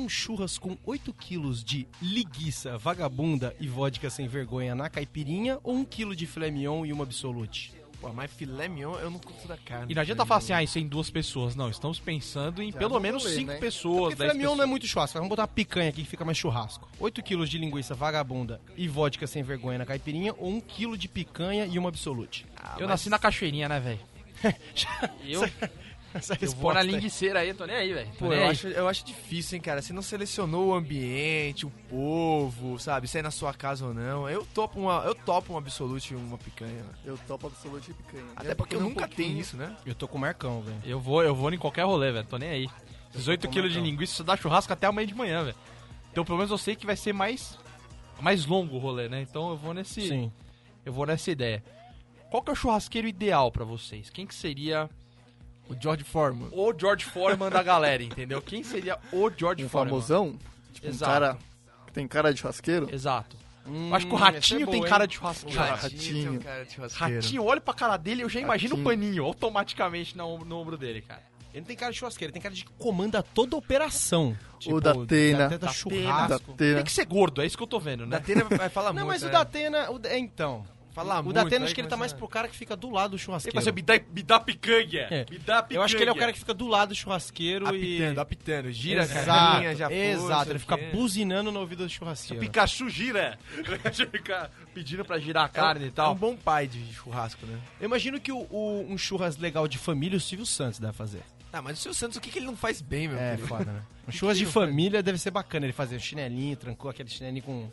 [0.00, 5.74] um churras com 8 quilos de liguiça, vagabunda e vodka sem vergonha na caipirinha ou
[5.74, 7.72] um quilo de filé mignon e uma absolute?
[8.00, 9.90] Pô, mas filé mignon eu não curto da carne.
[9.90, 11.56] E não adianta falar assim, ah, isso é em duas pessoas.
[11.56, 13.58] Não, estamos pensando em pelo vamos menos ler, cinco né?
[13.58, 14.56] pessoas, Porque filé mignon pessoas.
[14.58, 16.88] não é muito churrasco, vamos botar uma picanha aqui que fica mais churrasco.
[17.00, 21.08] 8 quilos de linguiça vagabunda e vodka sem vergonha na caipirinha ou um quilo de
[21.08, 22.46] picanha e uma absolute?
[22.78, 24.00] Eu nasci na cachoeirinha, né, velho?
[25.26, 25.42] eu,
[26.14, 28.10] Essa eu vou na linguiceira aí, tô nem aí, velho.
[28.18, 28.50] Pô, eu aí.
[28.50, 29.82] acho, eu acho difícil, hein, cara.
[29.82, 33.06] Você não selecionou o ambiente, o povo, sabe?
[33.06, 34.28] Se é na sua casa ou não.
[34.28, 36.84] Eu topo uma, eu topo um absolute e uma picanha.
[37.04, 38.24] Eu topo absoluto e picanha.
[38.34, 39.76] Até Minha porque um nunca tem pouquinho- isso, né?
[39.84, 40.78] Eu tô com o Marcão, velho.
[40.84, 42.26] Eu vou, eu vou em qualquer rolê, velho.
[42.26, 42.68] Tô nem aí.
[43.14, 45.56] 18 como quilos de linguiça, isso dá churrasco até amanhã de manhã, velho.
[46.12, 47.58] Então pelo menos eu sei que vai ser mais
[48.20, 49.22] mais longo o rolê, né?
[49.22, 50.32] Então eu vou nesse Sim.
[50.84, 51.62] eu vou nessa ideia.
[52.30, 54.10] Qual que é o churrasqueiro ideal pra vocês?
[54.10, 54.90] Quem que seria
[55.68, 56.48] O George Foreman.
[56.52, 58.40] o George Foreman da galera, entendeu?
[58.40, 59.90] Quem seria o George Um Foreman?
[59.90, 60.38] famosão?
[60.72, 61.12] Tipo, um Exato.
[61.12, 61.38] cara
[61.86, 62.88] que tem cara de churrasqueiro?
[62.92, 63.36] Exato.
[63.66, 65.56] Hum, Eu acho que o essa é Ratinho boa, tem cara de O churrasqueiro.
[65.58, 65.98] Cara, Ratinho.
[65.98, 66.32] Ratinho.
[66.32, 67.14] um cara de churrasqueiro.
[67.16, 68.98] Ratinho, olha pra cara dele, eu já imagino o Ratinho.
[69.06, 71.22] paninho automaticamente no, no ombro dele, cara.
[71.52, 74.36] Ele não tem cara de churrasqueiro, ele tem cara de que comanda toda a operação.
[74.58, 75.38] Tipo, da Atena.
[75.38, 76.52] Da Atena Da churrasco.
[76.52, 78.18] Da Tem que ser gordo, é isso que eu tô vendo, O né?
[78.18, 79.32] Datena vai falar Não, muito, mas o né?
[79.32, 79.90] da Atena.
[79.90, 80.64] O, da- é, então.
[81.06, 82.56] Fala o muito, da Atena aí acho que ele tá mais a- pro cara que
[82.56, 83.54] fica do lado do Ele churrasqueiro.
[83.54, 85.26] fala assim, me dá, me dá picanha, É.
[85.30, 85.78] me dá picanha.
[85.78, 88.20] Eu acho que ele é o cara que fica do lado do churrasqueiro Apitando, e.
[88.20, 88.70] apitando.
[88.72, 92.40] Gira a Exato, carinha, já Exato, ele fica o buzinando no ouvido do churrasqueiro.
[92.40, 93.38] Pikachu gira.
[94.10, 96.14] Fica pedindo pra girar a carne e É um tal.
[96.14, 97.58] bom pai de churrasco, né?
[97.80, 101.22] Eu imagino que o, o- um churras legal de família o Silvio Santos deve fazer.
[101.52, 103.48] Ah, mas o Silvio Santos, o que, que ele não faz bem, meu É, querido?
[103.48, 103.82] foda, né?
[104.08, 107.70] Um churras de família deve ser bacana ele fazer um chinelinho, trancou aquele chinelinho com.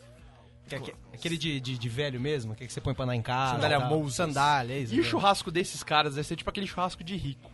[0.68, 3.04] Que é aque- Aquele de, de, de velho mesmo, que, é que você põe pra
[3.04, 3.54] andar em casa.
[3.54, 3.80] Sandália.
[3.80, 4.14] Moses.
[4.16, 4.94] Sandália, é isso.
[4.94, 5.08] E o né?
[5.08, 7.50] churrasco desses caras deve ser tipo aquele churrasco de rico.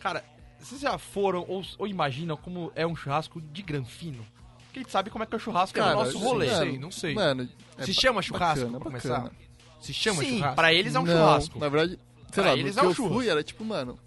[0.00, 0.24] Cara,
[0.58, 4.24] vocês já foram ou, ou imaginam como é um churrasco de granfino?
[4.66, 6.46] Porque a gente sabe como é que é o churrasco Cara, é o nosso rolê.
[6.46, 7.14] Não sei, mano, não sei.
[7.14, 7.48] Mano,
[7.78, 9.14] é Se ba- chama churrasco, bacana, pra bacana.
[9.20, 9.44] começar?
[9.80, 10.56] Se chama Sim, churrasco?
[10.56, 11.58] pra eles é um Não, churrasco.
[11.58, 11.98] Na verdade,
[12.32, 13.14] sei Pra lá, eles é um eu churrasco.
[13.16, 13.98] fui era tipo, mano,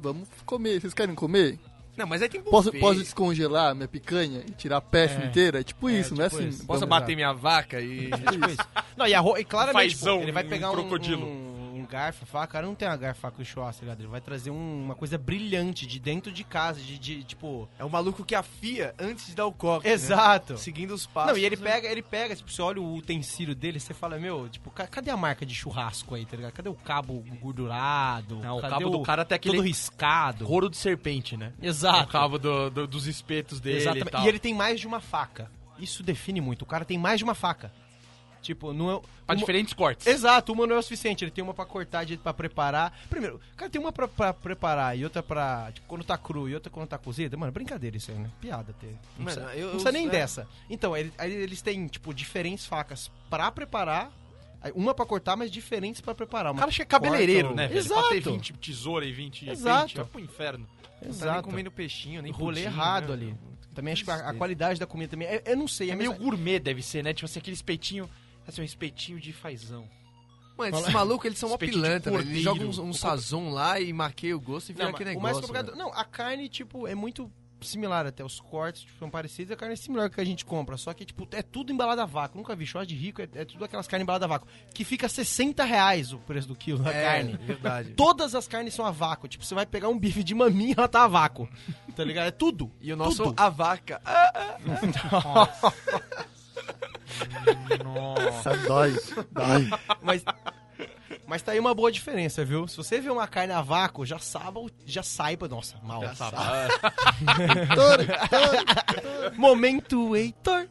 [0.00, 0.80] vamos comer.
[0.80, 1.58] Vocês querem comer?
[1.98, 2.78] Não, mas aí tem Posso, buffet.
[2.80, 5.26] posso descongelar minha picanha e tirar a peça É.
[5.26, 5.60] inteira?
[5.60, 6.48] É tipo isso, não é tipo assim.
[6.50, 6.64] isso.
[6.64, 8.08] Posso bater minha vaca e...
[8.10, 8.58] Tipo isso.
[8.96, 11.26] Não, e, a ro- e claramente, Fazão, tipo, ele vai um pegar um, crocodilo.
[11.26, 11.47] um
[11.88, 14.00] garfo, faca, o cara não tem uma garfo, faca e churrasco, tá ligado?
[14.00, 17.68] Ele vai trazer um- uma coisa brilhante de dentro de casa, de, de, tipo...
[17.78, 19.92] É o maluco que afia antes de dar o corte, né?
[19.92, 20.56] Exato.
[20.58, 21.32] Seguindo os passos.
[21.32, 21.62] Não, e ele né?
[21.70, 25.10] pega, ele pega, tipo, você olha o utensílio dele, você fala, meu, tipo, ca- cadê
[25.10, 26.52] a marca de churrasco aí, tá ligado?
[26.52, 28.36] Cadê o cabo gordurado?
[28.40, 30.44] Não, o cabo do cara tem aquele Todo riscado.
[30.44, 31.52] couro de serpente, né?
[31.60, 32.04] Exato.
[32.04, 34.08] O cabo do- do- dos espetos dele Exatamente.
[34.08, 34.24] e tal.
[34.24, 35.50] E ele tem mais de uma faca.
[35.78, 36.62] Isso define muito.
[36.62, 37.72] O cara tem mais de uma faca.
[38.42, 39.00] Tipo, não é.
[39.26, 40.06] Pra uma- diferentes cortes.
[40.06, 41.22] Exato, uma não é o suficiente.
[41.24, 42.96] Ele tem uma pra cortar, de pra preparar.
[43.10, 45.70] Primeiro, cara tem uma pra, pra preparar e outra pra.
[45.72, 47.36] Tipo, quando tá cru e outra quando tá cozida.
[47.36, 48.30] Mano, brincadeira isso aí, né?
[48.40, 48.86] Piada ter.
[49.18, 50.10] Não Mano, precisa, eu- não precisa eu- nem é.
[50.10, 50.48] dessa.
[50.70, 54.10] Então, ele- aí eles têm, tipo, diferentes facas pra preparar.
[54.74, 56.52] Uma pra cortar, mas diferentes pra preparar.
[56.52, 57.78] O cara chega cabeleireiro, né, velho?
[57.78, 58.00] Exato.
[58.00, 59.82] Pra ter 20 tesoura e 20 Exato.
[59.82, 60.66] pente, vai pro inferno.
[60.66, 61.42] Não tá nem Exato.
[61.48, 63.12] comendo peixinho, nem Rolê pudim, errado né?
[63.12, 63.34] ali.
[63.72, 65.28] Também acho que a, a qualidade da comida também.
[65.28, 67.14] Eu, eu não sei, É é meio mesmo- gourmet, deve ser, né?
[67.14, 68.10] Tipo assim, aquele espetinho.
[68.48, 69.86] Assim, um espetinho de fazão.
[70.56, 72.22] Mano, esses malucos, eles são uma Espetinho de pilantra, velho.
[72.24, 72.66] Eles cordeiro.
[72.72, 75.42] jogam um, um sazon lá e marquei o gosto e vira aquele o mais negócio.
[75.54, 75.66] complicado.
[75.66, 75.78] velho.
[75.78, 77.30] Não, a carne, tipo, é muito
[77.60, 78.24] similar até.
[78.24, 80.76] Os cortes tipo, são parecidos, a carne é similar que a gente compra.
[80.76, 82.38] Só que, tipo, é tudo embalado a vácuo.
[82.38, 84.48] Nunca vi churrasco de rico, é, é tudo aquelas carnes embaladas a vácuo.
[84.74, 87.36] Que fica 60 reais o preço do quilo da É, carne.
[87.36, 87.90] verdade.
[87.94, 89.28] Todas as carnes são a vácuo.
[89.28, 91.48] Tipo, você vai pegar um bife de maminha, ela tá a vácuo.
[91.94, 92.26] Tá ligado?
[92.26, 92.72] É tudo.
[92.80, 93.34] E o nosso, Tudo.
[93.40, 94.00] a vaca.
[95.10, 95.72] Ah,
[97.84, 98.96] Nossa, dói.
[99.32, 99.70] Dói.
[100.02, 100.24] Mas.
[101.26, 102.66] Mas tá aí uma boa diferença, viu?
[102.66, 106.02] Se você vê uma carne a vácuo, já saiba, já saiba, nossa, mal.
[106.14, 106.36] Sabe?
[109.36, 110.68] Momento Heitor.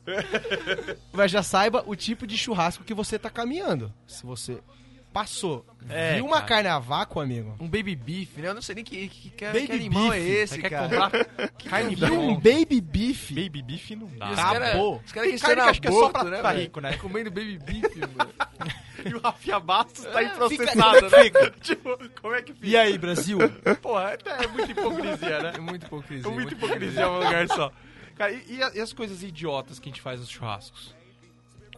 [1.14, 3.94] Mas já saiba o tipo de churrasco que você tá caminhando.
[4.08, 4.60] Se você
[5.22, 6.48] passou, É, viu uma cara.
[6.48, 7.56] carne a vácuo, amigo.
[7.60, 8.50] um baby beef, né?
[8.50, 10.30] Eu não sei nem que, que, que, Baby que animal é beef.
[10.36, 10.84] esse, Você quer cara.
[10.90, 13.32] comprar carne Viu um baby beef.
[13.32, 14.30] Baby beef não dá.
[14.32, 15.00] Os Acabou.
[15.12, 16.60] cara- Os caras carne que acho que é só pra- né, velho?
[16.60, 16.98] rico, né?
[16.98, 18.32] Comendo baby beef, mano.
[19.06, 21.52] E o Rafinha Bastos tá aí Fica- processado, né?
[21.62, 22.68] tipo, como é que fica?
[22.68, 23.38] E aí, Brasil?
[23.82, 25.54] Porra, é, é muita hipocrisia, né?
[25.56, 26.28] É muito hipocrisia.
[26.30, 27.72] É muita hipocrisia em um lugar só.
[28.16, 30.94] Cara, e, e as coisas idiotas que a gente faz nos churrascos?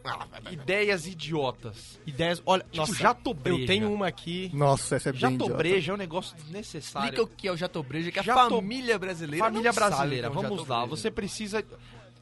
[0.52, 2.00] ideias idiotas.
[2.06, 2.42] Ideias.
[2.46, 3.60] Olha, Tipo, nossa, jatobreja.
[3.62, 4.50] eu tenho uma aqui.
[4.54, 5.44] Nossa, essa é bem idiota.
[5.46, 7.06] Jatobreja é um negócio desnecessário.
[7.08, 10.34] Explica o que é o jatobreja, que a Jato- família brasileira Família brasileira, é um
[10.34, 10.78] vamos lá.
[10.82, 10.88] jatobreja.
[10.90, 11.64] Você precisa.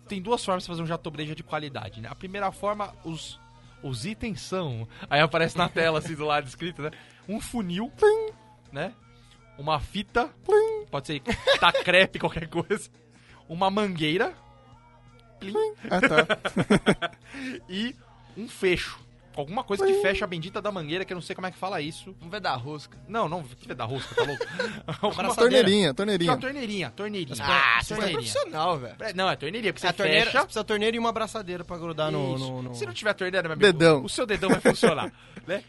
[0.08, 2.08] Tem duas formas de fazer um jatobreja de qualidade, né?
[2.10, 3.40] A primeira forma, os,
[3.84, 4.88] os itens são.
[5.10, 6.92] Aí aparece na tela, assim, do lado escrito, né?
[7.28, 7.92] Um funil,
[8.72, 8.94] né?
[9.58, 10.30] Uma fita,
[10.92, 11.22] pode ser
[11.60, 12.90] tá crepe, qualquer coisa.
[13.50, 14.34] Uma mangueira
[15.90, 17.12] Ah, tá.
[17.70, 17.96] e
[18.38, 19.00] um fecho.
[19.36, 21.58] Alguma coisa que fecha a bendita da mangueira, que eu não sei como é que
[21.60, 22.16] fala isso.
[22.18, 22.98] Vamos ver da rosca.
[23.08, 24.44] Não, não, que da rosca, tá louco?
[25.00, 26.38] Alguma torneirinha, Uma torneirinha.
[26.38, 27.36] torneirinha, torneirinha.
[27.46, 28.32] Ah, você é torneirinha.
[28.34, 28.96] profissional, velho.
[29.00, 30.40] É, Não, é torneirinha, porque É você a torneira, fecha.
[30.40, 33.14] você precisa de torneira e uma abraçadeira pra grudar no, no, no- Se não tiver
[33.14, 34.04] torneira, meu amigo, Dedão.
[34.04, 35.14] o seu dedão vai funcionar,
[35.46, 35.64] né?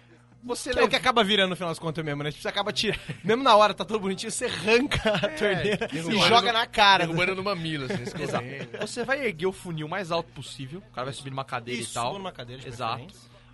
[0.45, 2.31] Você Que é o que acaba virando no final das contas mesmo, né?
[2.31, 3.01] Tipo, Você acaba tirando.
[3.25, 7.05] Mesmo na hora, tá todo bonitinho, você arranca a torneira e joga no- na cara.
[7.07, 8.45] Derrubando no mamilo, assim, Exato.
[8.81, 11.81] Você vai erguer o funil o mais alto possível, o cara vai subir numa cadeira
[11.81, 12.15] Isso, e tal.
[12.15, 13.07] numa cadeira de Exato.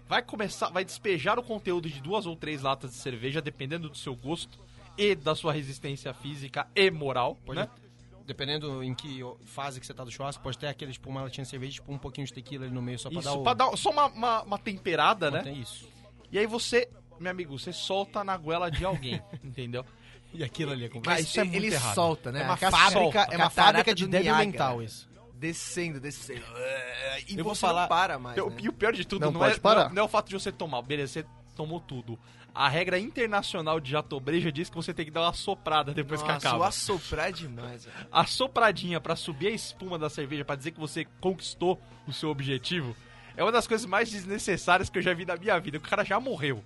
[0.06, 3.96] Vai começar, vai despejar o conteúdo de duas ou três latas de cerveja, dependendo do
[3.96, 4.58] seu gosto
[4.98, 7.68] e da sua resistência física e moral, Pode- né?
[8.26, 11.44] Dependendo em que fase que você tá do churrasco, pode ter aquele, tipo, uma latinha
[11.44, 13.42] de cerveja, tipo, um pouquinho de tequila ali no meio, só pra Isso, dar o...
[13.42, 15.42] pra dar só uma, uma, uma temperada, né?
[15.42, 15.86] Tem isso.
[16.34, 16.88] E aí você,
[17.20, 19.84] meu amigo, você solta na goela de alguém, entendeu?
[20.32, 21.20] E aquilo ali é complicado.
[21.20, 21.94] isso é muito ele errado.
[21.94, 22.40] solta, né?
[22.40, 23.18] É uma A fábrica, solta.
[23.30, 25.08] é uma fábrica de débil mental isso.
[25.34, 26.42] Descendo, descendo.
[27.28, 28.56] E Eu vou você falar- não para mais, O- né?
[28.62, 29.84] E o pior de tudo Não não, pode é, parar.
[29.88, 30.82] não, não é o fato de você tomar.
[30.82, 32.18] Beleza, você tomou tudo.
[32.52, 36.28] A regra internacional de jatobreja diz que você tem que dar uma soprada depois que
[36.28, 36.66] Nossa, o acaba.
[36.68, 37.96] assoprar é demais, velho.
[38.10, 42.28] A sopradinha pra subir a espuma da cerveja, pra dizer que você conquistou o seu
[42.30, 42.96] objetivo,
[43.36, 45.78] é uma das coisas mais desnecessárias que eu já vi na minha vida.
[45.78, 46.62] O cara já morreu.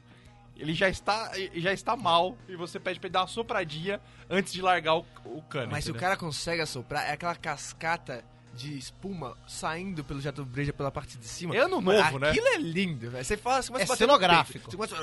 [0.57, 4.53] Ele já está, já está mal e você pede pra ele dar uma sopradinha antes
[4.53, 5.71] de largar o, o cano.
[5.71, 10.91] Mas se o cara consegue assoprar, é aquela cascata de espuma saindo pelo jatobreja pela
[10.91, 11.55] parte de cima.
[11.55, 12.31] É ano Mano, novo, né?
[12.31, 13.25] Aquilo é lindo, velho.
[13.25, 14.71] Você fala, você começa É a bater no cenográfico.
[14.71, 14.97] Você começa...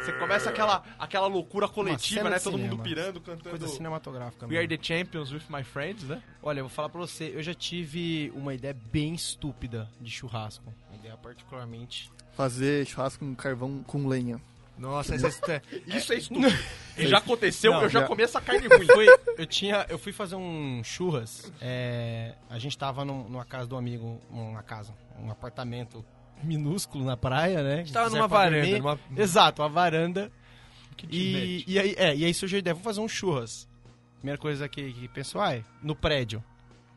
[0.00, 2.38] Você começa aquela, aquela loucura coletiva, né?
[2.38, 6.22] Todo mundo pirando, cantando Coisa cinematográfica We are the champions with my friends, né?
[6.42, 10.72] Olha, eu vou falar pra você, eu já tive uma ideia bem estúpida de churrasco.
[10.88, 12.10] Uma ideia particularmente...
[12.34, 14.40] Fazer churrasco com carvão com lenha.
[14.78, 15.62] Nossa, essa é...
[15.86, 16.48] Isso é estúpido.
[16.96, 18.06] já aconteceu, Não, eu já já.
[18.06, 18.86] comi essa carne ruim.
[18.86, 21.52] Fui- eu tinha, eu fui fazer um churras.
[21.60, 26.02] é, a gente tava num- numa casa do amigo, uma casa, um apartamento
[26.42, 27.84] minúsculo na praia, né?
[27.92, 30.30] tava Quiser numa pra varanda, numa- Exato, uma varanda.
[30.96, 33.68] Que E, e aí, é, e aí surgiu a ideia, vamos fazer um churras.
[34.18, 36.42] Primeira coisa que, que pensou, ai, no prédio.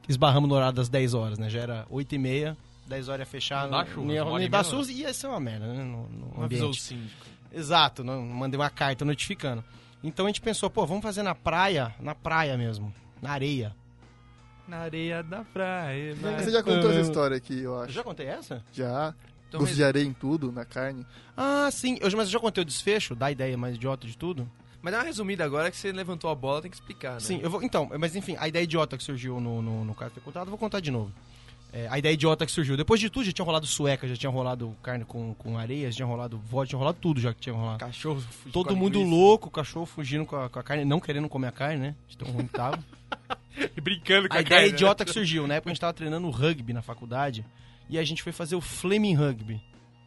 [0.09, 1.49] Esbarramos no horário das 10 horas, né?
[1.49, 3.63] Já era 8 e meia, 10 horas ia fechar.
[3.63, 5.39] Não dá no- churras, não ia- não ia e dar churras e ia ser uma
[5.39, 5.83] merda, né?
[5.83, 6.81] No, no Uma avisou o ambiente.
[6.81, 7.25] síndico.
[7.53, 9.63] Exato, não, mandei uma carta notificando.
[10.03, 13.73] Então a gente pensou, pô, vamos fazer na praia, na praia mesmo, na areia.
[14.67, 16.13] Na areia da praia.
[16.15, 17.93] Você já contou essa história aqui, eu Eu acho.
[17.93, 18.61] já contei essa?
[18.73, 19.13] Já.
[19.53, 21.05] Então, Gosto mas- de areia em tudo, na carne.
[21.37, 21.97] Ah, sim.
[22.01, 24.49] Eu, mas eu já contei o desfecho da ideia mais idiota de tudo?
[24.81, 27.19] Mas dá uma resumida agora que você levantou a bola, tem que explicar, né?
[27.19, 27.61] Sim, eu vou.
[27.61, 30.47] Então, mas enfim, a ideia idiota que surgiu no, no, no caso que eu contado,
[30.47, 31.11] eu vou contar de novo.
[31.71, 32.75] É, a ideia idiota que surgiu.
[32.75, 35.97] Depois de tudo, já tinha rolado sueca, já tinha rolado carne com, com areia, já
[35.97, 37.79] tinha rolado vodka, tinha rolado tudo já que tinha rolado.
[37.79, 39.15] Cachorro fugindo Todo com a mundo linguiça.
[39.15, 41.95] louco, cachorro fugindo com a, com a carne, não querendo comer a carne, né?
[42.07, 42.77] De tão ruim que tava.
[43.81, 44.75] Brincando com a, A ideia carne, né?
[44.75, 45.47] idiota que surgiu.
[45.47, 47.45] Na época a gente tava treinando rugby na faculdade
[47.89, 49.61] e a gente foi fazer o Flaming Rugby.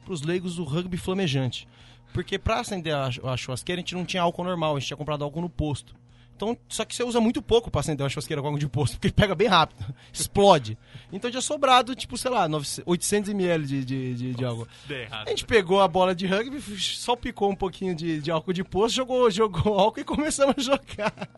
[0.04, 1.68] Pros leigos, o rugby flamejante.
[2.12, 4.96] Porque pra acender a, a churrasqueira a gente não tinha álcool normal, a gente tinha
[4.96, 5.94] comprado álcool no posto.
[6.36, 8.94] Então, só que você usa muito pouco pra acender uma churrasqueira com álcool de posto,
[9.00, 10.78] porque pega bem rápido, explode.
[11.10, 14.68] Então tinha sobrado, tipo, sei lá, 900 800ml de, de, de, de álcool.
[15.10, 18.62] A gente pegou a bola de rugby, só picou um pouquinho de, de álcool de
[18.62, 21.28] poço, jogou, jogou álcool e começamos a jogar.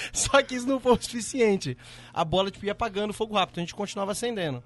[0.12, 1.76] Só que isso não foi o suficiente.
[2.14, 4.62] A bola tipo, ia apagando fogo rápido, a gente continuava acendendo.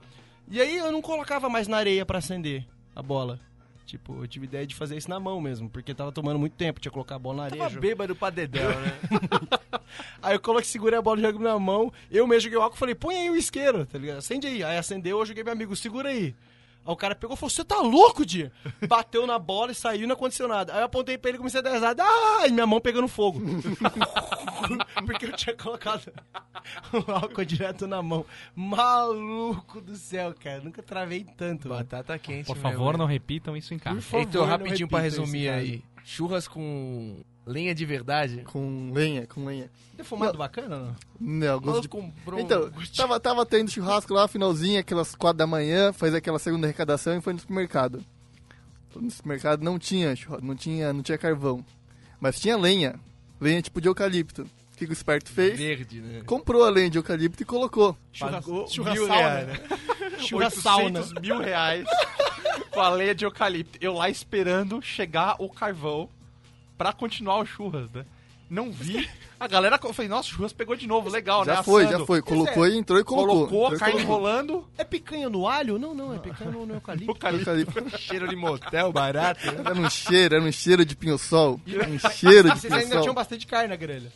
[0.50, 3.40] E aí eu não colocava mais na areia pra acender a bola.
[3.86, 6.80] Tipo, eu tive ideia de fazer isso na mão mesmo, porque tava tomando muito tempo,
[6.80, 7.62] tinha que colocar a bola na areia.
[7.64, 8.98] Tava bêbado pra dedão, né?
[10.22, 12.78] Aí eu coloquei, segurei a bola rugby na mão, eu mesmo joguei o álcool e
[12.78, 14.18] falei, põe aí o isqueiro, tá ligado?
[14.18, 14.64] Acende aí.
[14.64, 16.34] Aí acendeu, eu joguei meu amigo, segura aí.
[16.86, 18.52] Aí o cara pegou e falou, você tá louco, Dia?
[18.86, 20.74] Bateu na bola e saiu e não aconteceu nada.
[20.74, 22.02] Aí eu apontei pra ele e comecei a dar risada.
[22.04, 22.46] Ah!
[22.46, 23.40] E minha mão pegando fogo.
[25.06, 26.12] Porque eu tinha colocado
[26.92, 28.24] o álcool direto na mão.
[28.54, 30.60] Maluco do céu, cara.
[30.60, 31.68] Nunca travei tanto.
[31.68, 31.80] mano.
[31.80, 33.96] Batata quente Por favor, não repitam isso em casa.
[33.96, 35.84] Por favor, Heitor, rapidinho pra resumir isso, aí.
[36.04, 38.42] Churras com lenha de verdade.
[38.50, 39.70] Com lenha, com lenha.
[39.96, 40.96] Defumado bacana, não?
[41.20, 41.88] Não, gosto de...
[41.88, 46.38] comprou um Então, tava, tava tendo churrasco lá, finalzinho, aquelas quatro da manhã, faz aquela
[46.38, 48.04] segunda arrecadação e foi no supermercado.
[48.96, 51.64] No supermercado não tinha, churra- não tinha, não tinha carvão.
[52.20, 52.98] Mas tinha lenha.
[53.40, 54.42] Lenha tipo de eucalipto.
[54.42, 55.56] O que, que o esperto fez?
[55.58, 56.22] verde, né?
[56.26, 57.96] Comprou a lenha de eucalipto e colocou.
[58.12, 59.60] Churras, Pagou churras mil reais.
[60.32, 61.86] 800 mil reais
[62.70, 63.78] com a lenha de eucalipto.
[63.80, 66.08] Eu lá esperando chegar o carvão
[66.84, 68.04] pra continuar o churras, né?
[68.50, 69.08] Não vi.
[69.40, 71.54] A galera, eu falei, nossa, o churras pegou de novo, legal, né?
[71.54, 72.00] Já foi, Assando.
[72.00, 72.20] já foi.
[72.20, 73.34] Colocou e entrou e colocou.
[73.48, 74.16] Colocou, Entrou carne colocou.
[74.28, 74.68] enrolando.
[74.76, 75.78] É picanha no alho?
[75.78, 77.10] Não, não, é picanha no, no eucalipto.
[77.10, 77.48] Eucalipto.
[77.50, 77.96] Eucalipto.
[77.98, 79.40] Cheiro de motel barato.
[79.48, 81.58] Era um cheiro, era um cheiro de pinho-sol.
[81.66, 83.14] Um cheiro de Vocês ainda tinham pinho-sol.
[83.14, 84.12] bastante carne na grelha.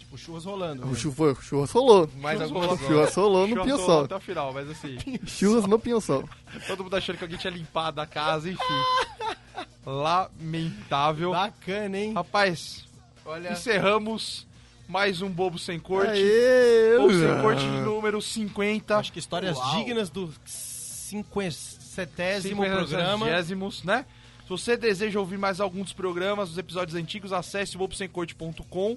[0.00, 0.84] Tipo, churras rolando.
[0.86, 2.10] O churras, o churras rolou.
[2.16, 2.84] Mais alguma O coisa.
[2.84, 4.04] churras rolou no Churras pinho-sol.
[4.04, 6.28] até o final, mas assim, Churras no pinho-sol.
[6.66, 8.58] todo mundo achando que alguém tinha limpado a casa, enfim.
[9.88, 11.30] Lamentável.
[11.30, 12.12] Bacana, hein?
[12.12, 12.84] Rapaz,
[13.24, 14.46] Olha, encerramos
[14.86, 16.12] mais um Bobo Sem Corte.
[16.12, 16.98] Aê!
[16.98, 18.98] Bobo Sem Corte número 50.
[18.98, 19.76] Acho que histórias Uau.
[19.76, 23.24] dignas do cinquentésimo programa.
[23.24, 24.04] Vigésimos, né?
[24.42, 28.96] Se você deseja ouvir mais algum dos programas, dos episódios antigos, acesse o bobosemcorte.com.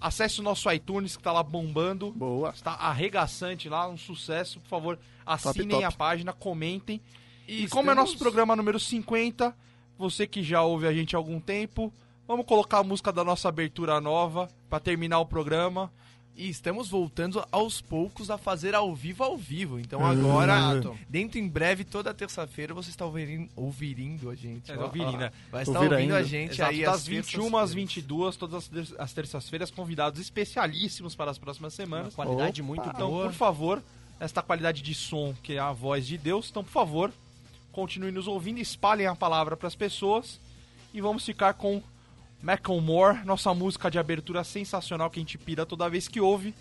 [0.00, 2.12] Acesse o nosso iTunes, que tá lá bombando.
[2.12, 2.50] Boa.
[2.50, 4.60] Está arregaçante lá, um sucesso.
[4.60, 5.84] Por favor, assinem top.
[5.84, 7.00] a página, comentem.
[7.46, 9.54] E, E como é nosso programa número 50,
[9.98, 11.92] você que já ouve a gente há algum tempo,
[12.26, 15.90] vamos colocar a música da nossa abertura nova pra terminar o programa.
[16.40, 19.80] E estamos voltando aos poucos a fazer ao vivo ao vivo.
[19.80, 20.96] Então agora, Exato.
[21.08, 24.70] dentro em breve, toda terça-feira, você está ouvindo, ouvindo a gente.
[24.70, 25.32] É, Ó, ouvindo, ó, né?
[25.50, 27.24] Vai estar ouvindo a gente Exato, aí das às 21
[27.56, 27.74] às terças-feiras.
[27.74, 32.14] 22, todas as ter- as terças-feiras, convidados especialíssimos para as próximas Uma semanas.
[32.14, 33.24] qualidade muito Então, boa.
[33.24, 33.82] por favor,
[34.20, 37.12] esta qualidade de som que é a voz de Deus, então, por favor,
[37.78, 40.40] continue nos ouvindo, espalhem a palavra para as pessoas
[40.92, 41.80] e vamos ficar com
[42.42, 46.52] Macklemore, nossa música de abertura sensacional que a gente pira toda vez que ouve,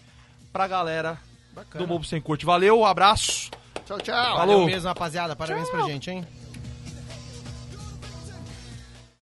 [0.53, 1.19] pra galera
[1.55, 1.83] Bacana.
[1.83, 2.45] do Bobo Sem Corte.
[2.45, 3.49] Valeu, abraço!
[3.83, 4.37] Tchau, tchau.
[4.37, 4.65] Valeu Falou.
[4.67, 5.35] mesmo, rapaziada.
[5.35, 6.23] Parabéns pra gente, hein?